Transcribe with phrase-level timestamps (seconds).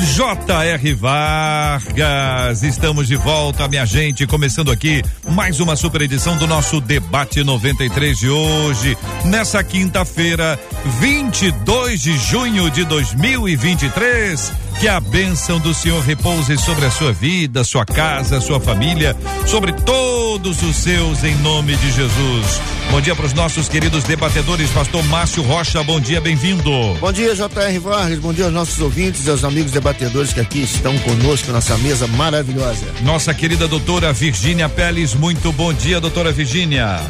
[0.00, 0.94] J.R.
[0.94, 2.62] Vargas.
[2.62, 4.26] Estamos de volta, minha gente.
[4.26, 8.96] Começando aqui mais uma super edição do nosso Debate 93 de hoje.
[9.26, 10.58] Nessa quinta-feira,
[11.00, 14.52] 22 de junho de 2023.
[14.80, 19.14] Que a bênção do Senhor repouse sobre a sua vida, sua casa, sua família,
[19.46, 22.60] sobre todos os seus, em nome de Jesus.
[22.90, 25.82] Bom dia para os nossos queridos debatedores, Pastor Márcio Rocha.
[25.82, 26.70] Bom dia, bem-vindo.
[26.98, 27.78] Bom dia, J.R.
[27.78, 28.18] Vargas.
[28.20, 32.86] Bom dia aos nossos ouvintes aos amigos debatedores que aqui estão conosco nessa mesa maravilhosa.
[33.02, 37.00] Nossa querida doutora Virgínia Peles, muito bom dia, doutora Virgínia.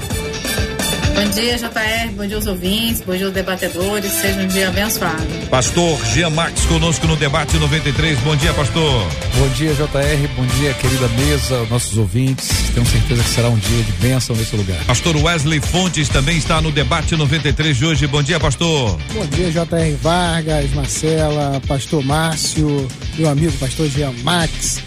[1.20, 2.12] Bom dia, JR.
[2.16, 3.02] Bom dia aos ouvintes.
[3.02, 4.10] Bom dia aos debatedores.
[4.10, 5.22] Seja um dia abençoado.
[5.50, 8.18] Pastor Jean Max conosco no debate 93.
[8.20, 9.06] Bom dia, pastor.
[9.36, 10.28] Bom dia, JR.
[10.34, 12.48] Bom dia, querida mesa, nossos ouvintes.
[12.72, 14.82] Tenho certeza que será um dia de bênção nesse lugar.
[14.86, 18.06] Pastor Wesley Fontes também está no debate 93 de hoje.
[18.06, 18.98] Bom dia, pastor.
[19.12, 24.80] Bom dia, JR Vargas, Marcela, pastor Márcio, meu amigo pastor Jean Max,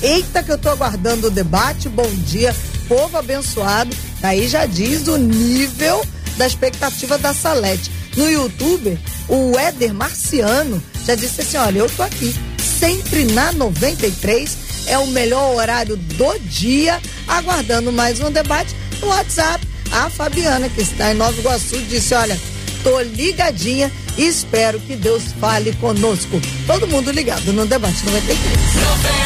[0.00, 1.88] Eita, que eu tô aguardando o debate.
[1.88, 2.54] Bom dia,
[2.88, 3.94] povo abençoado.
[4.22, 6.04] Aí já diz o nível
[6.36, 7.90] da expectativa da Salete.
[8.16, 8.98] No YouTube,
[9.28, 15.06] o Éder Marciano já disse assim: olha, eu tô aqui, sempre na 93, é o
[15.08, 18.74] melhor horário do dia, aguardando mais um debate.
[19.00, 22.38] No WhatsApp, a Fabiana, que está em Nova Iguaçu, disse: olha,
[22.82, 26.40] tô ligadinha espero que Deus fale conosco.
[26.66, 29.24] Todo mundo ligado no debate 93.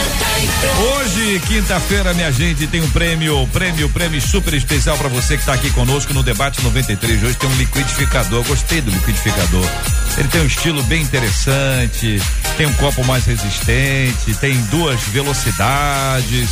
[0.80, 5.54] Hoje, quinta-feira, minha gente, tem um prêmio, prêmio, prêmio super especial para você que está
[5.54, 7.22] aqui conosco no debate 93.
[7.22, 8.44] Hoje tem um liquidificador.
[8.44, 9.66] Gostei do liquidificador.
[10.16, 12.20] Ele tem um estilo bem interessante,
[12.56, 16.50] tem um copo mais resistente, tem duas velocidades.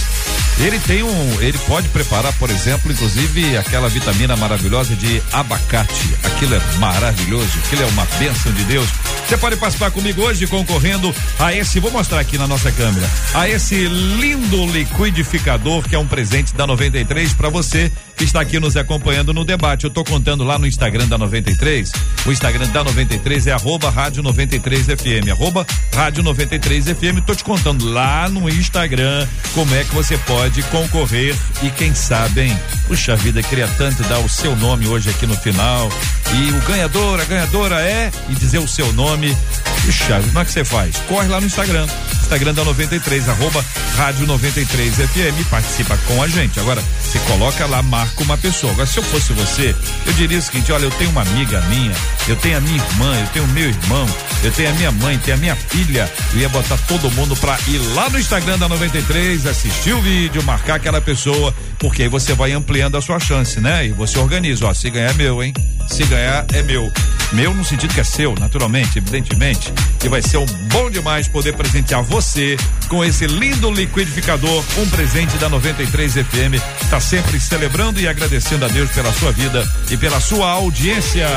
[0.59, 6.17] Ele tem um, ele pode preparar, por exemplo, inclusive aquela vitamina maravilhosa de abacate.
[6.25, 8.89] Aquilo é maravilhoso, aquilo é uma bênção de Deus.
[9.29, 13.49] Você pode participar comigo hoje concorrendo a esse, vou mostrar aqui na nossa câmera, a
[13.49, 18.77] esse lindo liquidificador que é um presente da 93 para você que está aqui nos
[18.77, 19.85] acompanhando no debate.
[19.85, 21.93] Eu estou contando lá no Instagram da 93.
[22.25, 27.25] O Instagram da 93 é arroba rádio 93 FM, arroba rádio 93 FM.
[27.27, 32.43] Tô te contando lá no Instagram como é que você pode concorrer e quem sabe,
[32.43, 32.61] hein?
[32.89, 35.91] Puxa vida, queria tanto dar o seu nome hoje aqui no final.
[36.35, 39.37] E o ganhador, a ganhadora é e dizer o seu nome.
[39.85, 40.97] Puxa, como é que você faz?
[41.09, 41.87] Corre lá no Instagram.
[42.23, 43.65] Instagram da 93, arroba
[43.97, 45.49] rádio 93 FM.
[45.49, 46.59] Participa com a gente.
[46.59, 48.73] Agora, você coloca lá, marca uma pessoa.
[48.73, 49.75] Agora, se eu fosse você,
[50.05, 51.95] eu diria o seguinte: olha, eu tenho uma amiga minha,
[52.27, 54.07] eu tenho a minha irmã, eu tenho o meu irmão,
[54.43, 56.11] eu tenho a minha mãe, tenho a minha filha.
[56.33, 60.43] Eu ia botar todo mundo pra ir lá no Instagram da 93, assistir o vídeo,
[60.43, 63.87] marcar aquela pessoa, porque aí você vai ampliando a sua chance, né?
[63.87, 65.55] E você organiza, ó, se ganhar é meu, hein?
[65.89, 66.93] Se ganhar é meu.
[67.33, 71.55] Meu no sentido que é seu, naturalmente, evidentemente, que vai ser um bom demais poder
[71.55, 72.57] presentear você
[72.89, 76.55] com esse lindo liquidificador, um presente da 93 FM.
[76.83, 81.29] Está sempre celebrando e agradecendo a Deus pela sua vida e pela sua audiência.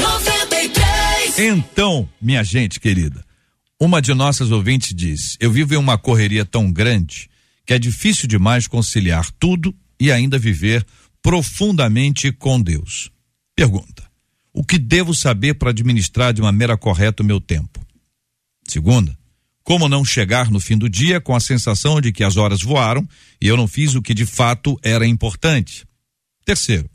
[0.00, 1.38] 93.
[1.38, 3.24] Então, minha gente querida,
[3.80, 7.28] uma de nossas ouvintes diz: Eu vivo em uma correria tão grande
[7.66, 10.84] que é difícil demais conciliar tudo e ainda viver
[11.22, 13.10] profundamente com Deus.
[13.56, 13.93] Pergunta:
[14.56, 17.84] O que devo saber para administrar de maneira correta o meu tempo?
[18.68, 19.18] Segunda:
[19.64, 23.06] Como não chegar no fim do dia com a sensação de que as horas voaram
[23.42, 25.84] e eu não fiz o que de fato era importante?
[26.44, 26.88] Terceiro: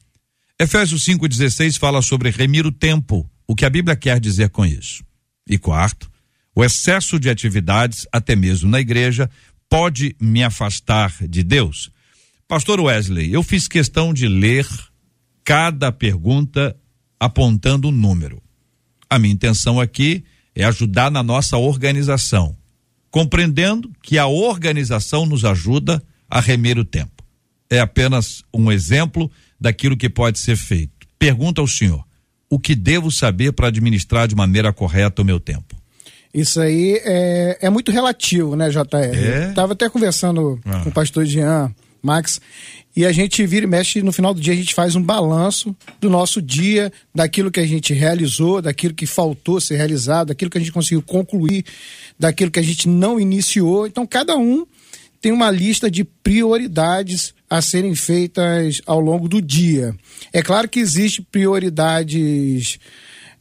[0.58, 5.04] Efésios 5,16 fala sobre remir o tempo, o que a Bíblia quer dizer com isso.
[5.46, 6.10] E quarto,
[6.56, 9.30] o excesso de atividades, até mesmo na igreja,
[9.68, 11.92] pode me afastar de Deus?
[12.48, 14.68] Pastor Wesley, eu fiz questão de ler
[15.44, 16.76] cada pergunta
[17.20, 18.42] apontando um número.
[19.10, 20.24] A minha intenção aqui
[20.56, 22.56] é ajudar na nossa organização,
[23.12, 27.24] compreendendo que a organização nos ajuda a remer o tempo.
[27.70, 29.30] É apenas um exemplo
[29.60, 31.08] daquilo que pode ser feito.
[31.18, 32.04] Pergunta ao senhor:
[32.50, 35.76] o que devo saber para administrar de maneira correta o meu tempo?
[36.34, 38.86] Isso aí é, é muito relativo, né, JR?
[39.16, 39.50] É?
[39.50, 40.82] Eu tava até conversando Ah.
[40.82, 41.74] com o pastor Jean,
[42.04, 42.40] Max,
[42.96, 45.76] e a gente vira e mexe, no final do dia a gente faz um balanço
[46.02, 50.58] do nosso dia, daquilo que a gente realizou, daquilo que faltou ser realizado, daquilo que
[50.58, 51.64] a gente conseguiu concluir,
[52.18, 53.88] daquilo que a gente não iniciou.
[53.88, 54.66] Então, cada um
[55.22, 59.96] tem uma lista de prioridades a serem feitas ao longo do dia.
[60.32, 62.80] É claro que existem prioridades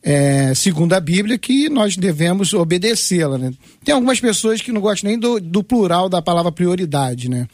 [0.03, 3.39] é, segundo a Bíblia, que nós devemos obedecê-la.
[3.39, 3.53] Né?
[3.85, 7.47] Tem algumas pessoas que não gostam nem do, do plural da palavra prioridade, né?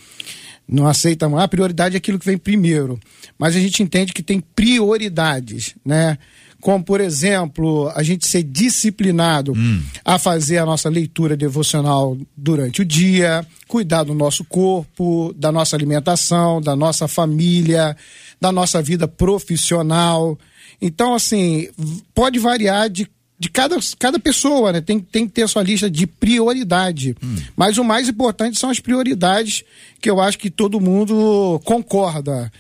[0.66, 2.98] Não aceitam, ah, prioridade é aquilo que vem primeiro.
[3.38, 6.18] Mas a gente entende que tem prioridades, né?
[6.64, 9.52] Como, por exemplo, a gente ser disciplinado
[10.02, 15.76] a fazer a nossa leitura devocional durante o dia, cuidar do nosso corpo, da nossa
[15.76, 17.94] alimentação, da nossa família,
[18.40, 20.38] da nossa vida profissional.
[20.80, 21.68] Então, assim,
[22.14, 23.06] pode variar de,
[23.38, 24.80] de cada, cada pessoa, né?
[24.80, 27.16] Tem, tem que ter a sua lista de prioridade.
[27.56, 29.64] Mas o mais importante são as prioridades
[30.00, 32.52] que eu acho que todo mundo concorda,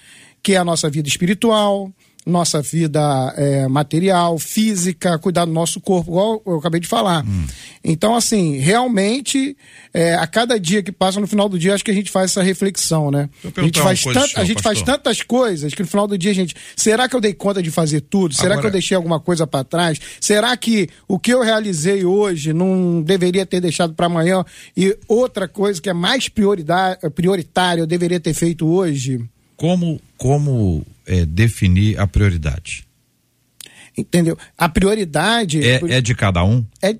[0.42, 1.90] que é a nossa vida espiritual,
[2.26, 7.24] nossa vida eh, material, física, cuidar do nosso corpo, igual eu acabei de falar.
[7.84, 9.56] Então, assim, realmente,
[9.92, 12.30] eh, a cada dia que passa, no final do dia, acho que a gente faz
[12.30, 13.28] essa reflexão, né?
[13.44, 16.30] A gente, faz, tant- a senhor, gente faz tantas coisas que no final do dia
[16.30, 16.54] a gente.
[16.74, 18.34] Será que eu dei conta de fazer tudo?
[18.34, 19.98] Será que Agora- eu deixei alguma coisa para trás?
[20.20, 24.42] Será que o que eu realizei hoje não deveria ter deixado para amanhã?
[24.76, 29.22] E outra coisa que é mais prioritária eu deveria ter feito hoje?
[29.56, 32.86] Como, como é, definir a prioridade?
[33.96, 34.36] Entendeu?
[34.58, 36.64] A prioridade É, é de cada um?
[36.82, 36.96] é-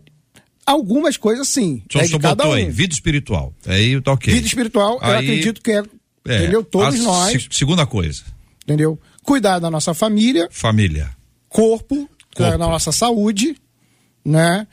[0.65, 1.83] algumas coisas sim.
[1.91, 2.53] Só é o de cada um.
[2.53, 3.53] aí, vida espiritual.
[3.67, 4.33] Aí tá ok.
[4.33, 5.83] Vida espiritual, eu Aí, acredito que é,
[6.29, 6.63] é, entendeu?
[6.65, 8.23] Todos a nós, se- segunda coisa,
[8.63, 8.99] entendeu?
[9.25, 11.11] Cuidar da nossa família, família.
[11.49, 12.59] corpo, Corpo.
[12.59, 13.57] da nossa saúde,
[14.25, 14.67] né?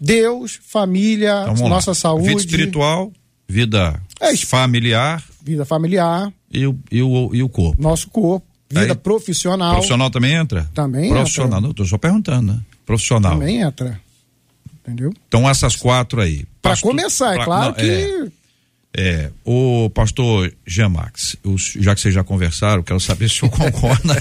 [0.00, 1.94] Deus, família, Então, nossa lá.
[1.94, 3.12] saúde, Vida espiritual,
[3.48, 7.82] vida É familiar vida familiar, e o, e o, e o corpo.
[7.82, 10.70] nosso corpo, vida Aí, profissional, Profissional também entra?
[10.72, 11.60] Também Profissional, entra.
[11.68, 12.60] não, tô só perguntando, né?
[12.86, 13.32] Profissional.
[13.32, 14.00] também entra.
[14.80, 15.12] Entendeu?
[15.26, 16.44] Então essas quatro aí.
[16.60, 18.30] Para começar, é pra- claro não, que
[18.94, 21.36] é, é, o pastor Jean Max,
[21.80, 24.14] já que vocês já conversaram, quero saber se o senhor concorda.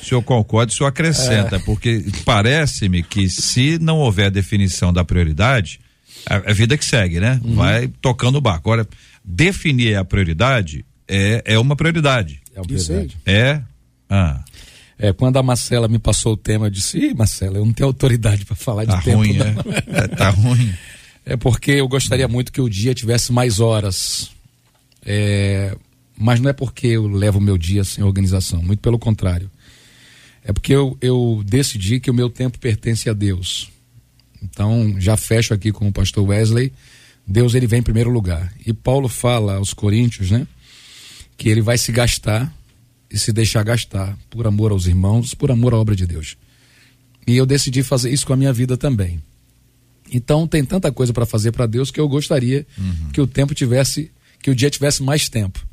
[0.00, 1.58] se o senhor concorda, se o senhor acrescenta, É.
[1.60, 5.80] porque parece-me que se não houver definição da prioridade,
[6.28, 7.40] é a vida que segue, né?
[7.44, 7.54] Uhum.
[7.54, 8.70] Vai tocando o barco.
[8.70, 8.88] Agora,
[9.24, 12.40] definir a prioridade é, é uma prioridade.
[12.54, 13.16] É uma verdade.
[13.26, 13.60] É.
[14.08, 14.42] Ah,
[14.98, 17.86] É, quando a Marcela me passou o tema, eu disse, Ih, Marcela, eu não tenho
[17.86, 19.18] autoridade para falar de tá tempo.
[19.18, 19.54] ruim, não." né?
[19.86, 20.72] É, tá ruim.
[21.22, 24.30] É porque eu gostaria muito que o dia tivesse mais horas.
[25.04, 25.76] É,
[26.18, 29.50] mas não é porque eu levo o meu dia sem organização, muito pelo contrário.
[30.42, 33.70] É porque eu, eu decidi que o meu tempo pertence a Deus.
[34.42, 36.72] Então, já fecho aqui com o pastor Wesley.
[37.26, 38.52] Deus ele vem em primeiro lugar.
[38.64, 40.46] E Paulo fala aos Coríntios, né?
[41.36, 42.52] Que ele vai se gastar
[43.10, 46.36] e se deixar gastar por amor aos irmãos, por amor à obra de Deus.
[47.26, 49.22] E eu decidi fazer isso com a minha vida também.
[50.12, 52.66] Então tem tanta coisa para fazer para Deus que eu gostaria
[53.12, 54.10] que o tempo tivesse,
[54.42, 55.64] que o dia tivesse mais tempo.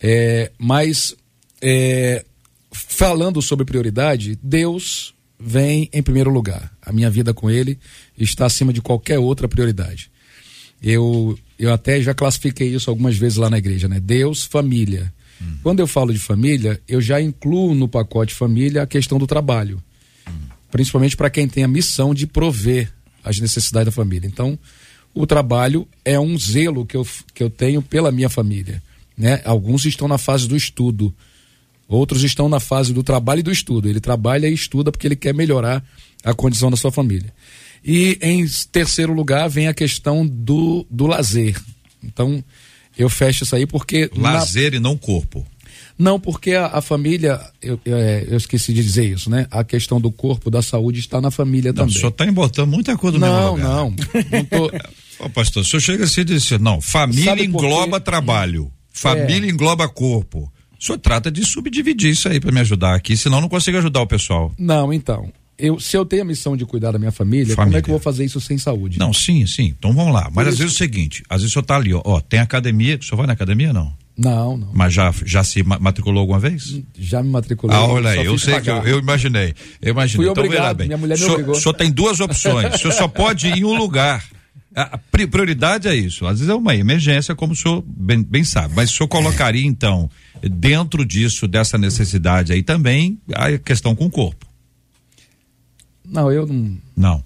[0.00, 1.14] É, mas
[1.60, 2.24] é,
[2.72, 6.72] falando sobre prioridade, Deus vem em primeiro lugar.
[6.80, 7.78] A minha vida com Ele
[8.16, 10.10] está acima de qualquer outra prioridade.
[10.82, 14.00] Eu, eu até já classifiquei isso algumas vezes lá na igreja, né?
[14.00, 15.12] Deus, família.
[15.62, 19.82] Quando eu falo de família, eu já incluo no pacote família a questão do trabalho.
[20.70, 22.92] Principalmente para quem tem a missão de prover
[23.24, 24.26] as necessidades da família.
[24.26, 24.58] Então,
[25.14, 28.82] o trabalho é um zelo que eu, que eu tenho pela minha família.
[29.16, 29.42] Né?
[29.44, 31.14] Alguns estão na fase do estudo,
[31.88, 33.88] outros estão na fase do trabalho e do estudo.
[33.88, 35.84] Ele trabalha e estuda porque ele quer melhorar
[36.24, 37.32] a condição da sua família.
[37.84, 41.60] E em terceiro lugar vem a questão do, do lazer.
[42.02, 42.42] Então,
[42.96, 44.10] eu fecho isso aí porque.
[44.16, 44.76] Lazer na...
[44.76, 45.46] e não corpo.
[45.98, 49.46] Não, porque a, a família, eu, eu, é, eu, esqueci de dizer isso, né?
[49.50, 51.94] A questão do corpo, da saúde está na família não, também.
[51.94, 53.68] O senhor está embotando muita coisa no não, mesmo.
[53.68, 54.44] Não, não.
[54.46, 54.70] Tô...
[55.24, 59.52] Ô, pastor, o senhor chega assim e diz assim, não, família engloba trabalho, família é.
[59.52, 60.52] engloba corpo.
[60.82, 64.00] O senhor trata de subdividir isso aí para me ajudar aqui, senão não consigo ajudar
[64.00, 64.52] o pessoal.
[64.58, 67.76] Não, então eu, se eu tenho a missão de cuidar da minha família, família, como
[67.76, 68.98] é que eu vou fazer isso sem saúde?
[68.98, 69.76] Não, sim, sim.
[69.78, 70.24] Então vamos lá.
[70.24, 70.62] Mas Por às isso...
[70.64, 73.04] vezes é o seguinte, às vezes o senhor tá ali, ó, ó, tem academia, o
[73.04, 73.92] senhor vai na academia não?
[74.18, 74.70] Não, não.
[74.74, 76.82] Mas já, já se matriculou alguma vez?
[76.98, 77.76] Já me matriculei.
[77.76, 78.82] Ah, olha aí, eu sei pagar.
[78.82, 79.54] que eu, eu, imaginei.
[79.80, 80.26] Eu imaginei.
[80.26, 80.88] Fui então, obrigado, bem.
[80.88, 81.54] minha mulher me obrigou.
[81.54, 84.24] O senhor tem duas opções, o senhor só pode ir em um lugar.
[84.74, 86.26] A prioridade é isso.
[86.26, 88.74] Às vezes é uma emergência, como o senhor bem, bem sabe.
[88.74, 90.08] Mas o senhor colocaria, então,
[90.42, 94.46] dentro disso, dessa necessidade aí também, a questão com o corpo.
[96.04, 96.78] Não, eu não.
[96.96, 97.24] Não.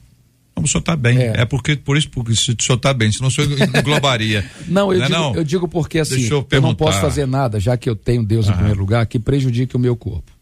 [0.57, 1.19] O senhor está bem.
[1.19, 1.41] É.
[1.43, 1.45] é.
[1.45, 3.49] porque, por isso, porque se o senhor está bem, senão o senhor
[3.79, 4.49] englobaria.
[4.67, 5.35] não, eu, não, é digo, não?
[5.35, 8.49] eu digo porque assim, eu, eu, não posso fazer nada, já que eu tenho Deus
[8.49, 10.33] em primeiro lugar, que prejudique o meu corpo.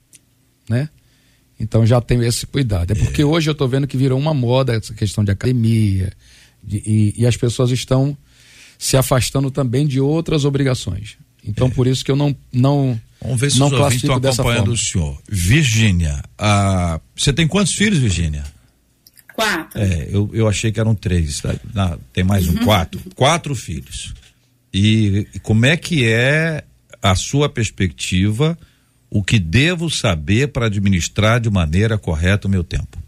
[0.68, 0.88] Né?
[1.58, 2.92] Então já tenho esse cuidado.
[2.92, 3.25] É porque é.
[3.25, 6.12] hoje eu estou vendo que virou uma moda essa questão de academia.
[6.68, 8.16] E, e, as pessoas estão
[8.78, 11.16] se afastando também de outras obrigações.
[11.47, 11.71] Então, é.
[11.71, 14.76] por isso que eu não, não Vamos ver se não os ouvintes estão acompanhando o
[14.76, 15.18] senhor.
[15.28, 18.44] Virgínia, ah, você tem quantos filhos, Virgínia?
[19.35, 19.80] Quatro.
[19.80, 21.54] É, eu, eu achei que eram três, tá?
[21.75, 22.64] Não, tem mais um, uhum.
[22.64, 23.00] quatro.
[23.14, 24.14] Quatro filhos.
[24.73, 26.64] E, e como é que é
[27.02, 28.59] a sua perspectiva,
[29.11, 32.99] o que devo saber para administrar de maneira correta o meu tempo?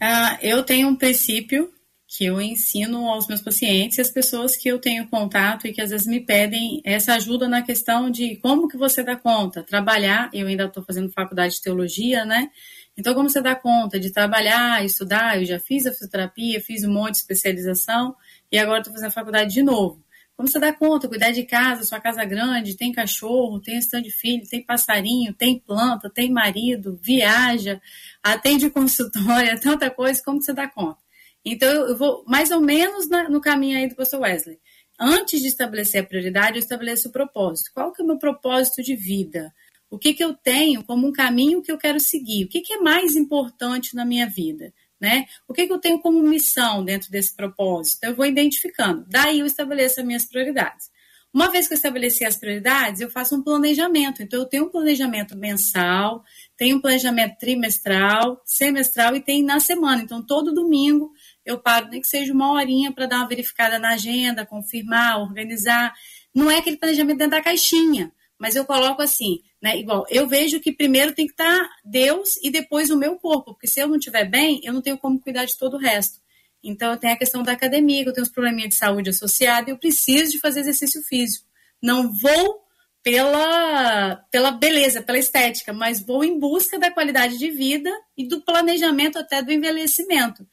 [0.00, 1.70] Ah, eu tenho um princípio
[2.16, 5.80] que eu ensino aos meus pacientes e às pessoas que eu tenho contato e que
[5.80, 10.30] às vezes me pedem essa ajuda na questão de como que você dá conta, trabalhar,
[10.32, 12.50] eu ainda estou fazendo faculdade de teologia, né?
[12.96, 16.92] Então, como você dá conta de trabalhar, estudar, eu já fiz a fisioterapia, fiz um
[16.92, 18.14] monte de especialização
[18.50, 20.00] e agora estou fazendo a faculdade de novo.
[20.36, 24.02] Como você dá conta, cuidar de casa, sua casa é grande, tem cachorro, tem stand
[24.02, 27.80] de filho, tem passarinho, tem planta, tem marido, viaja,
[28.22, 31.03] atende consultório, tanta coisa, como você dá conta?
[31.44, 34.58] Então, eu vou mais ou menos na, no caminho aí do pastor Wesley.
[34.98, 37.70] Antes de estabelecer a prioridade, eu estabeleço o propósito.
[37.74, 39.52] Qual que é o meu propósito de vida?
[39.90, 42.44] O que, que eu tenho como um caminho que eu quero seguir?
[42.44, 44.72] O que, que é mais importante na minha vida?
[45.00, 45.26] Né?
[45.46, 48.04] O que, que eu tenho como missão dentro desse propósito?
[48.04, 49.04] Eu vou identificando.
[49.08, 50.88] Daí eu estabeleço as minhas prioridades.
[51.34, 54.22] Uma vez que eu estabeleci as prioridades, eu faço um planejamento.
[54.22, 56.22] Então, eu tenho um planejamento mensal,
[56.56, 60.00] tenho um planejamento trimestral, semestral e tem na semana.
[60.00, 61.10] Então, todo domingo
[61.44, 65.92] eu paro, nem que seja uma horinha para dar uma verificada na agenda, confirmar, organizar.
[66.34, 69.78] Não é aquele planejamento dentro da caixinha, mas eu coloco assim, né?
[69.78, 73.52] Igual, eu vejo que primeiro tem que estar tá Deus e depois o meu corpo,
[73.52, 76.20] porque se eu não estiver bem, eu não tenho como cuidar de todo o resto.
[76.62, 79.76] Então, tem a questão da academia, que eu tenho uns probleminhas de saúde associados, eu
[79.76, 81.46] preciso de fazer exercício físico.
[81.82, 82.64] Não vou
[83.02, 88.40] pela, pela beleza, pela estética, mas vou em busca da qualidade de vida e do
[88.40, 90.48] planejamento até do envelhecimento.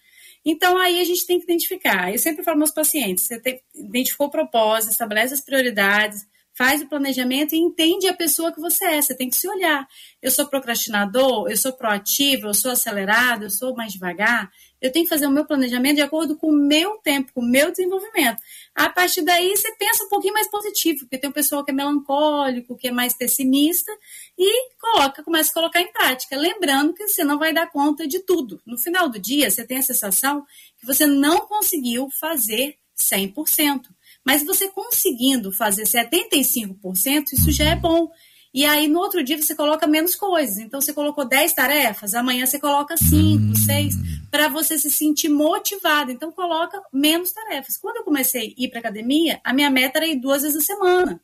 [0.45, 2.11] Então, aí a gente tem que identificar.
[2.11, 6.25] Eu sempre falo meus pacientes: você tem, identificou o propósito, estabelece as prioridades,
[6.57, 9.01] faz o planejamento e entende a pessoa que você é.
[9.01, 9.87] Você tem que se olhar.
[10.21, 14.51] Eu sou procrastinador, eu sou proativo, eu sou acelerado, eu sou mais devagar.
[14.81, 17.45] Eu tenho que fazer o meu planejamento de acordo com o meu tempo, com o
[17.45, 18.41] meu desenvolvimento.
[18.73, 21.73] A partir daí, você pensa um pouquinho mais positivo, porque tem um pessoal que é
[21.73, 23.91] melancólico, que é mais pessimista,
[24.37, 26.35] e coloca, começa a colocar em prática.
[26.35, 28.59] Lembrando que você não vai dar conta de tudo.
[28.65, 30.43] No final do dia, você tem a sensação
[30.79, 33.81] que você não conseguiu fazer 100%.
[34.23, 38.09] Mas você conseguindo fazer 75%, isso já é bom.
[38.53, 40.57] E aí, no outro dia, você coloca menos coisas.
[40.57, 44.01] Então, você colocou 10 tarefas, amanhã você coloca 5, 6, hum.
[44.29, 46.11] para você se sentir motivado.
[46.11, 47.77] Então, coloca menos tarefas.
[47.77, 50.65] Quando eu comecei a ir para academia, a minha meta era ir duas vezes a
[50.65, 51.21] semana.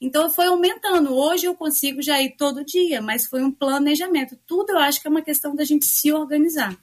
[0.00, 1.14] Então, foi aumentando.
[1.14, 4.36] Hoje eu consigo já ir todo dia, mas foi um planejamento.
[4.46, 6.74] Tudo eu acho que é uma questão da gente se organizar.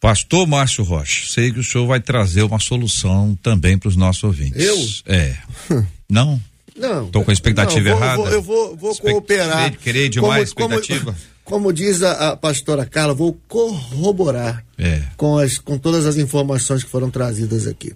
[0.00, 4.24] Pastor Márcio Rocha, sei que o senhor vai trazer uma solução também para os nossos
[4.24, 5.02] ouvintes.
[5.04, 5.14] Eu?
[5.14, 5.36] É.
[6.08, 6.40] Não?
[6.76, 7.06] Não.
[7.06, 8.22] Estou com a expectativa não, vou, errada?
[8.22, 9.12] Vou, eu vou, vou Expect...
[9.12, 9.76] cooperar.
[9.78, 11.16] Querer demais como, expectativa?
[11.44, 15.02] Como, como diz a, a, pastora Carla, vou corroborar é.
[15.16, 17.92] com, as, com todas as informações que foram trazidas aqui.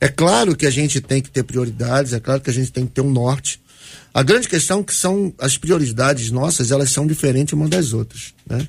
[0.00, 2.84] É claro que a gente tem que ter prioridades, é claro que a gente tem
[2.84, 3.60] que ter um norte,
[4.12, 8.34] A grande questão é que são as prioridades nossas, elas são diferentes umas das outras,
[8.46, 8.66] né?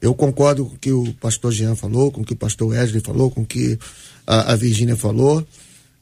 [0.00, 3.00] Eu concordo com o que o pastor Jean falou, com o que o pastor Wesley
[3.00, 3.78] falou, com o que
[4.26, 5.46] a, a Virgínia falou,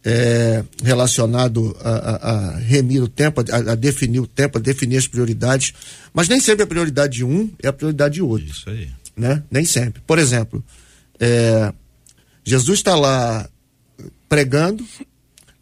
[0.05, 4.99] é, relacionado a, a, a, remir o tempo, a, a, definir o tempo, a definir
[4.99, 5.73] as prioridades.
[6.13, 8.47] Mas nem sempre a prioridade de um é a prioridade de outro.
[8.47, 8.91] Isso aí.
[9.17, 9.43] Né?
[9.51, 10.03] Nem sempre.
[10.07, 10.63] Por exemplo,
[11.19, 11.73] é,
[12.45, 13.49] Jesus está lá
[14.29, 14.85] pregando,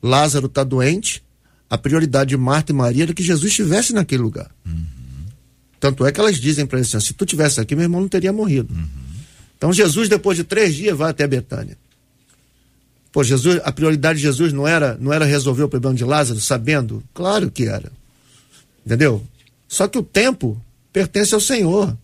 [0.02, 1.22] Lázaro está doente,
[1.70, 4.50] a prioridade de Marta e Maria era que Jesus estivesse naquele lugar.
[4.66, 4.84] Uhum.
[5.78, 8.08] Tanto é que elas dizem para ele assim: se tu tivesse aqui, meu irmão não
[8.08, 8.74] teria morrido.
[8.74, 8.88] Uhum.
[9.56, 11.78] Então Jesus, depois de três dias, vai até Betânia.
[13.12, 16.40] Pô, Jesus, a prioridade de Jesus não era, não era resolver o problema de Lázaro,
[16.40, 17.04] sabendo?
[17.12, 17.92] Claro que era.
[18.84, 19.22] Entendeu?
[19.68, 21.96] Só que o tempo pertence ao Senhor.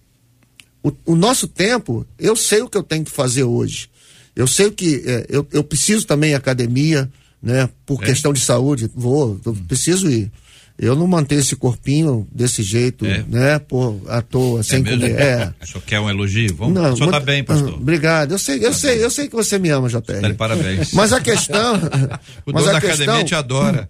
[0.82, 3.88] O, o nosso tempo, eu sei o que eu tenho que fazer hoje.
[4.36, 7.10] Eu sei que é, eu, eu preciso também ir à academia,
[7.42, 7.68] né?
[7.86, 8.06] Por é?
[8.06, 10.30] questão de saúde, vou, eu preciso ir.
[10.78, 13.24] Eu não manter esse corpinho desse jeito, é.
[13.28, 13.58] né?
[13.58, 15.20] Por à toa, sem é comer.
[15.20, 15.52] É.
[15.60, 16.54] O senhor quer um elogio?
[16.54, 17.74] Vamos, não, o senhor tá bem, pastor.
[17.74, 18.30] Obrigado.
[18.30, 19.02] Eu sei, eu tá sei, bem.
[19.02, 20.00] eu sei que você me ama, JR.
[20.00, 20.92] Tá parabéns.
[20.92, 21.74] Mas a questão.
[22.46, 23.88] o mas dono a da questão, academia te adora.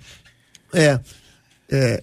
[0.72, 0.98] É.
[1.70, 2.02] é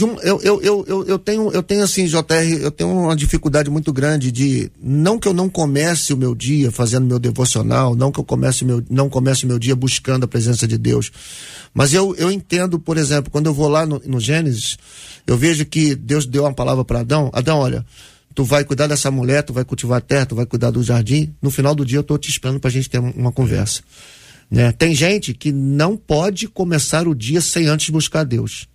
[0.00, 2.22] um, eu, eu, eu, eu, eu, tenho, eu tenho assim, JR,
[2.60, 6.70] eu tenho uma dificuldade muito grande de não que eu não comece o meu dia
[6.70, 10.28] fazendo meu devocional, não que eu comece meu, não comece o meu dia buscando a
[10.28, 11.10] presença de Deus.
[11.74, 14.78] Mas eu, eu entendo, por exemplo, quando eu vou lá no, no Gênesis,
[15.26, 17.30] eu vejo que Deus deu uma palavra para Adão.
[17.32, 17.84] Adão, olha,
[18.34, 21.34] tu vai cuidar dessa mulher, tu vai cultivar a terra, tu vai cuidar do jardim.
[21.42, 23.82] No final do dia eu tô te esperando pra gente ter uma conversa.
[24.50, 24.72] Né?
[24.72, 28.71] Tem gente que não pode começar o dia sem antes buscar Deus.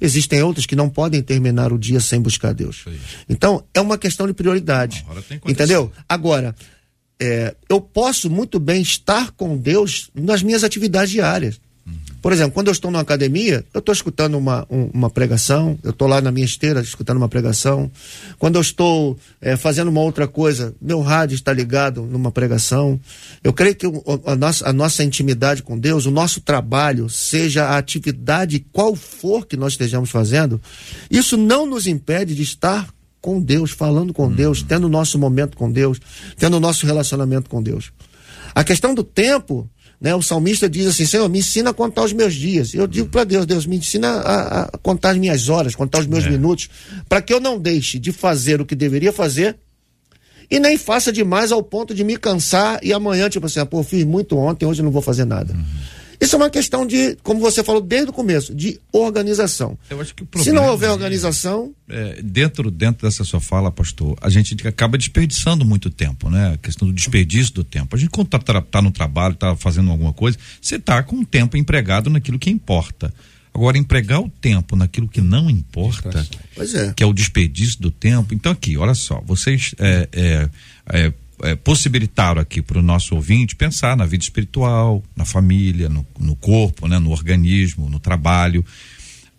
[0.00, 2.84] Existem outros que não podem terminar o dia sem buscar Deus.
[3.28, 5.04] Então, é uma questão de prioridade.
[5.52, 5.92] Entendeu?
[6.08, 6.54] Agora,
[7.20, 11.60] é, eu posso muito bem estar com Deus nas minhas atividades diárias.
[12.20, 15.90] Por exemplo, quando eu estou numa academia, eu estou escutando uma, um, uma pregação, eu
[15.90, 17.90] estou lá na minha esteira escutando uma pregação.
[18.38, 23.00] Quando eu estou é, fazendo uma outra coisa, meu rádio está ligado numa pregação.
[23.42, 27.66] Eu creio que o, a, nossa, a nossa intimidade com Deus, o nosso trabalho, seja
[27.66, 30.60] a atividade qual for que nós estejamos fazendo,
[31.10, 32.88] isso não nos impede de estar
[33.20, 36.00] com Deus, falando com Deus, tendo o nosso momento com Deus,
[36.36, 37.92] tendo o nosso relacionamento com Deus.
[38.54, 39.68] A questão do tempo
[40.00, 40.14] né?
[40.14, 42.72] O salmista diz assim: Senhor, me ensina a contar os meus dias.
[42.74, 46.06] Eu digo para Deus: Deus, me ensina a, a, contar as minhas horas, contar os
[46.06, 46.30] meus é.
[46.30, 46.68] minutos,
[47.08, 49.56] para que eu não deixe de fazer o que deveria fazer
[50.50, 53.82] e nem faça demais ao ponto de me cansar e amanhã, tipo assim, ah, pô,
[53.82, 55.52] fiz muito ontem, hoje não vou fazer nada.
[55.52, 55.64] Uhum.
[56.20, 59.78] Isso é uma questão de, como você falou desde o começo, de organização.
[59.88, 61.72] Eu acho que Se não houver organização.
[61.88, 66.54] É, dentro, dentro dessa sua fala, pastor, a gente acaba desperdiçando muito tempo, né?
[66.54, 67.94] A questão do desperdício do tempo.
[67.94, 71.24] A gente, quando está tá no trabalho, está fazendo alguma coisa, você está com o
[71.24, 73.12] tempo empregado naquilo que importa.
[73.54, 76.26] Agora, empregar o tempo naquilo que não importa,
[76.58, 76.92] é.
[76.94, 78.34] que é o desperdício do tempo.
[78.34, 83.96] Então, aqui, olha só, vocês é, é, é possibilitaram aqui para o nosso ouvinte pensar
[83.96, 88.64] na vida espiritual, na família, no, no corpo, né, no organismo, no trabalho.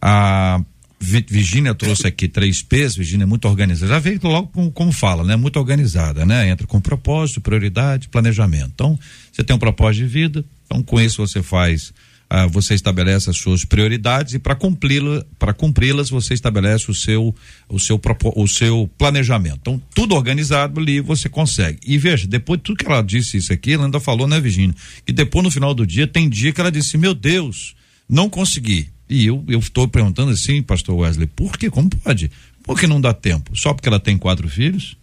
[0.02, 0.62] A
[1.00, 3.94] Virgínia trouxe aqui três P's, Virgínia é muito organizada.
[3.94, 5.36] Já veio logo como, como fala, né?
[5.38, 6.50] Muito organizada, né?
[6.50, 8.72] Entra com propósito, prioridade, planejamento.
[8.74, 9.00] Então,
[9.32, 11.94] você tem um propósito de vida, então com isso você faz
[12.30, 15.24] ah, você estabelece as suas prioridades e para cumpri-las,
[15.58, 17.34] cumpri-las você estabelece o seu
[17.68, 18.00] o seu
[18.36, 19.58] o seu planejamento.
[19.62, 21.80] Então, tudo organizado ali você consegue.
[21.84, 24.76] E veja, depois de tudo que ela disse isso aqui, ela ainda falou, né, Virginia,
[25.04, 27.76] que depois no final do dia tem dia que ela disse: "Meu Deus,
[28.08, 28.90] não consegui".
[29.10, 31.70] E eu eu estou perguntando assim, pastor Wesley, por que?
[31.70, 32.30] Como pode?
[32.62, 33.58] Por que não dá tempo?
[33.58, 34.99] Só porque ela tem quatro filhos?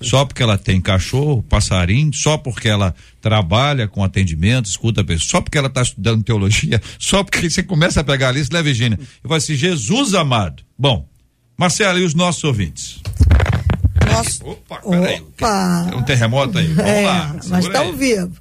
[0.00, 5.40] Só porque ela tem cachorro, passarinho, só porque ela trabalha com atendimento, escuta pessoas, só
[5.40, 8.98] porque ela está estudando teologia, só porque você começa a pegar a lista, né, Virginia?
[9.24, 10.62] E vai assim, Jesus amado.
[10.78, 11.06] Bom,
[11.56, 13.00] Marcela, e os nossos ouvintes?
[14.06, 14.44] Nossa.
[14.44, 15.20] Opa, peraí.
[15.20, 15.86] Opa.
[15.88, 16.66] Tem um terremoto aí.
[16.68, 17.36] Vamos é, lá.
[17.48, 18.32] Mas está ao vivo.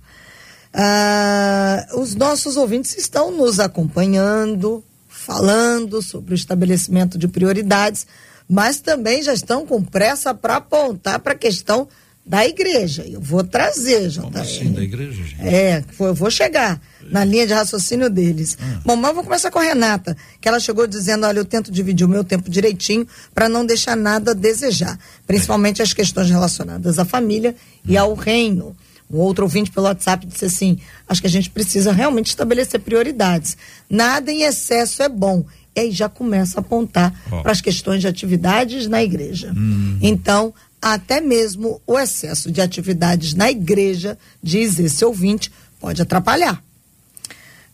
[0.73, 8.05] Ah, os nossos ouvintes estão nos acompanhando, falando sobre o estabelecimento de prioridades
[8.49, 11.87] mas também já estão com pressa para apontar para a questão
[12.25, 13.03] da igreja.
[13.07, 15.47] Eu vou trazer, já Como assim, da igreja, gente?
[15.47, 18.57] É, eu vou chegar na linha de raciocínio deles.
[18.61, 18.79] Hum.
[18.85, 22.05] Bom, mas vou começar com a Renata, que ela chegou dizendo: olha, eu tento dividir
[22.05, 27.05] o meu tempo direitinho para não deixar nada a desejar, principalmente as questões relacionadas à
[27.05, 28.75] família e ao reino.
[29.11, 33.57] Um outro ouvinte pelo WhatsApp disse assim: acho que a gente precisa realmente estabelecer prioridades.
[33.89, 35.43] Nada em excesso é bom
[35.79, 37.41] e aí já começa a apontar oh.
[37.41, 39.53] para as questões de atividades na igreja.
[39.55, 39.97] Hum.
[40.01, 46.61] Então, até mesmo o excesso de atividades na igreja, diz esse ouvinte, pode atrapalhar.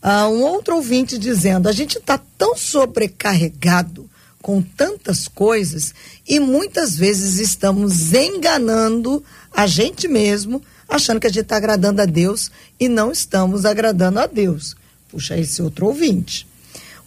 [0.02, 4.08] Uh, um outro ouvinte dizendo: a gente está tão sobrecarregado
[4.40, 5.92] com tantas coisas
[6.28, 12.04] e muitas vezes estamos enganando a gente mesmo, achando que a gente está agradando a
[12.04, 14.76] Deus e não estamos agradando a Deus.
[15.08, 16.46] Puxa, esse outro ouvinte.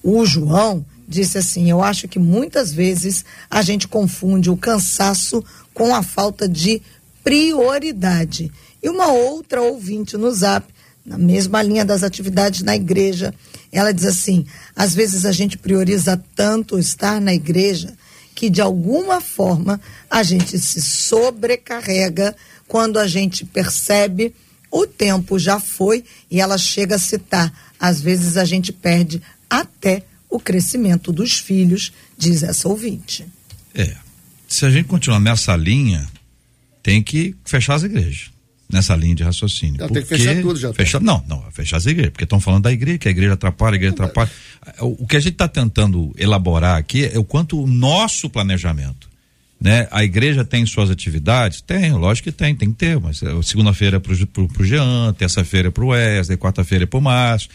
[0.04, 5.94] O João disse assim: Eu acho que muitas vezes a gente confunde o cansaço com
[5.94, 6.82] a falta de
[7.24, 8.52] prioridade.
[8.82, 10.66] E uma outra ouvinte no zap,
[11.06, 13.34] na mesma linha das atividades na igreja,
[13.72, 17.94] ela diz assim: às vezes a gente prioriza tanto estar na igreja
[18.36, 22.34] que de alguma forma a gente se sobrecarrega
[22.68, 24.34] quando a gente percebe
[24.72, 27.52] o tempo já foi e ela chega a citar.
[27.80, 33.26] Às vezes a gente perde até o crescimento dos filhos, diz essa ouvinte.
[33.74, 33.96] É.
[34.48, 36.08] Se a gente continuar nessa linha,
[36.84, 38.32] tem que fechar as igrejas
[38.72, 39.80] nessa linha de raciocínio.
[39.80, 40.72] Não, tem que fechar tudo já.
[40.74, 43.74] Fechar, não, não, fechar as igrejas, porque estão falando da igreja, que a igreja atrapalha,
[43.74, 44.30] a igreja atrapalha.
[44.80, 49.10] O, o que a gente está tentando elaborar aqui é o quanto o nosso planejamento.
[49.60, 49.88] Né?
[49.92, 51.62] A igreja tem suas atividades?
[51.62, 55.14] Tem, lógico que tem, tem que ter, mas é, segunda-feira é pro, pro, pro Jean,
[55.18, 57.50] terça-feira é pro Wesley, quarta-feira é pro Márcio.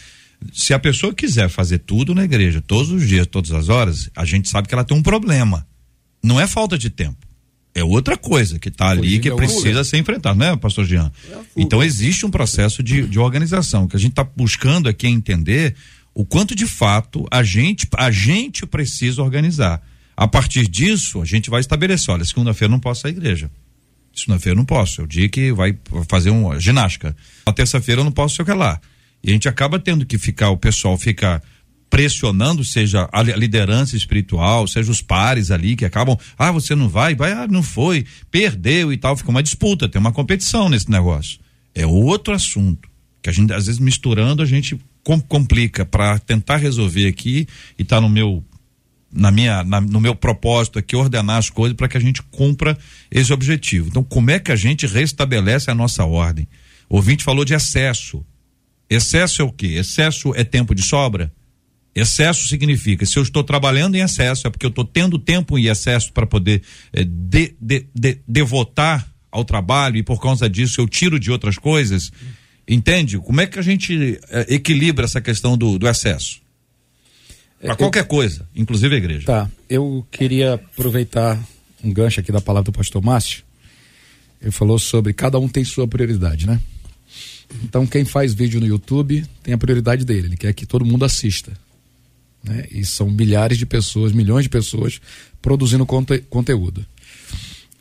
[0.53, 4.25] Se a pessoa quiser fazer tudo na igreja, todos os dias, todas as horas, a
[4.25, 5.67] gente sabe que ela tem um problema.
[6.23, 7.25] Não é falta de tempo
[7.75, 11.11] é outra coisa que está ali que precisa ser enfrentada, não é, pastor Jean?
[11.29, 15.75] É então existe um processo de, de organização que a gente está buscando aqui entender
[16.15, 19.83] o quanto de fato a gente, a gente precisa organizar.
[20.17, 23.51] A partir disso, a gente vai estabelecer, olha, segunda-feira não posso ir à igreja.
[24.15, 25.77] Segunda-feira não posso, é o dia que vai
[26.09, 27.17] fazer uma ginástica.
[27.45, 28.81] Na terça-feira eu não posso sei o que lá.
[29.25, 31.43] E a gente acaba tendo que ficar, o pessoal fica
[31.89, 37.15] pressionando, seja a liderança espiritual, seja os pares ali que acabam, ah, você não vai,
[37.15, 41.39] vai, ah, não foi, perdeu e tal, fica uma disputa, tem uma competição nesse negócio.
[41.75, 42.89] É outro assunto
[43.23, 47.47] que a gente às vezes misturando a gente com, complica para tentar resolver aqui
[47.79, 48.45] e tá no meu
[49.11, 52.77] na minha na, no meu propósito aqui ordenar as coisas para que a gente cumpra
[53.11, 53.89] esse objetivo.
[53.89, 56.47] Então, como é que a gente restabelece a nossa ordem?
[56.91, 58.25] O ouvinte falou de excesso.
[58.89, 59.69] Excesso é o quê?
[59.69, 61.33] Excesso é tempo de sobra?
[61.95, 65.67] Excesso significa, se eu estou trabalhando em excesso, é porque eu estou tendo tempo em
[65.67, 70.89] excesso para poder é, de, de, de, devotar ao trabalho e por causa disso eu
[70.89, 72.11] tiro de outras coisas.
[72.67, 73.19] Entende?
[73.19, 76.43] Como é que a gente é, equilibra essa questão do, do excesso?
[77.61, 79.27] Para qualquer coisa, inclusive a igreja.
[79.27, 79.51] Tá.
[79.69, 81.41] Eu queria aproveitar
[81.83, 83.45] um gancho aqui da palavra do pastor Márcio.
[84.43, 86.61] Ele falou sobre cada um tem sua prioridade, né?
[87.63, 91.05] Então, quem faz vídeo no YouTube tem a prioridade dele, ele quer que todo mundo
[91.05, 91.53] assista.
[92.43, 92.67] Né?
[92.71, 95.01] E são milhares de pessoas, milhões de pessoas
[95.41, 96.85] produzindo conte conteúdo.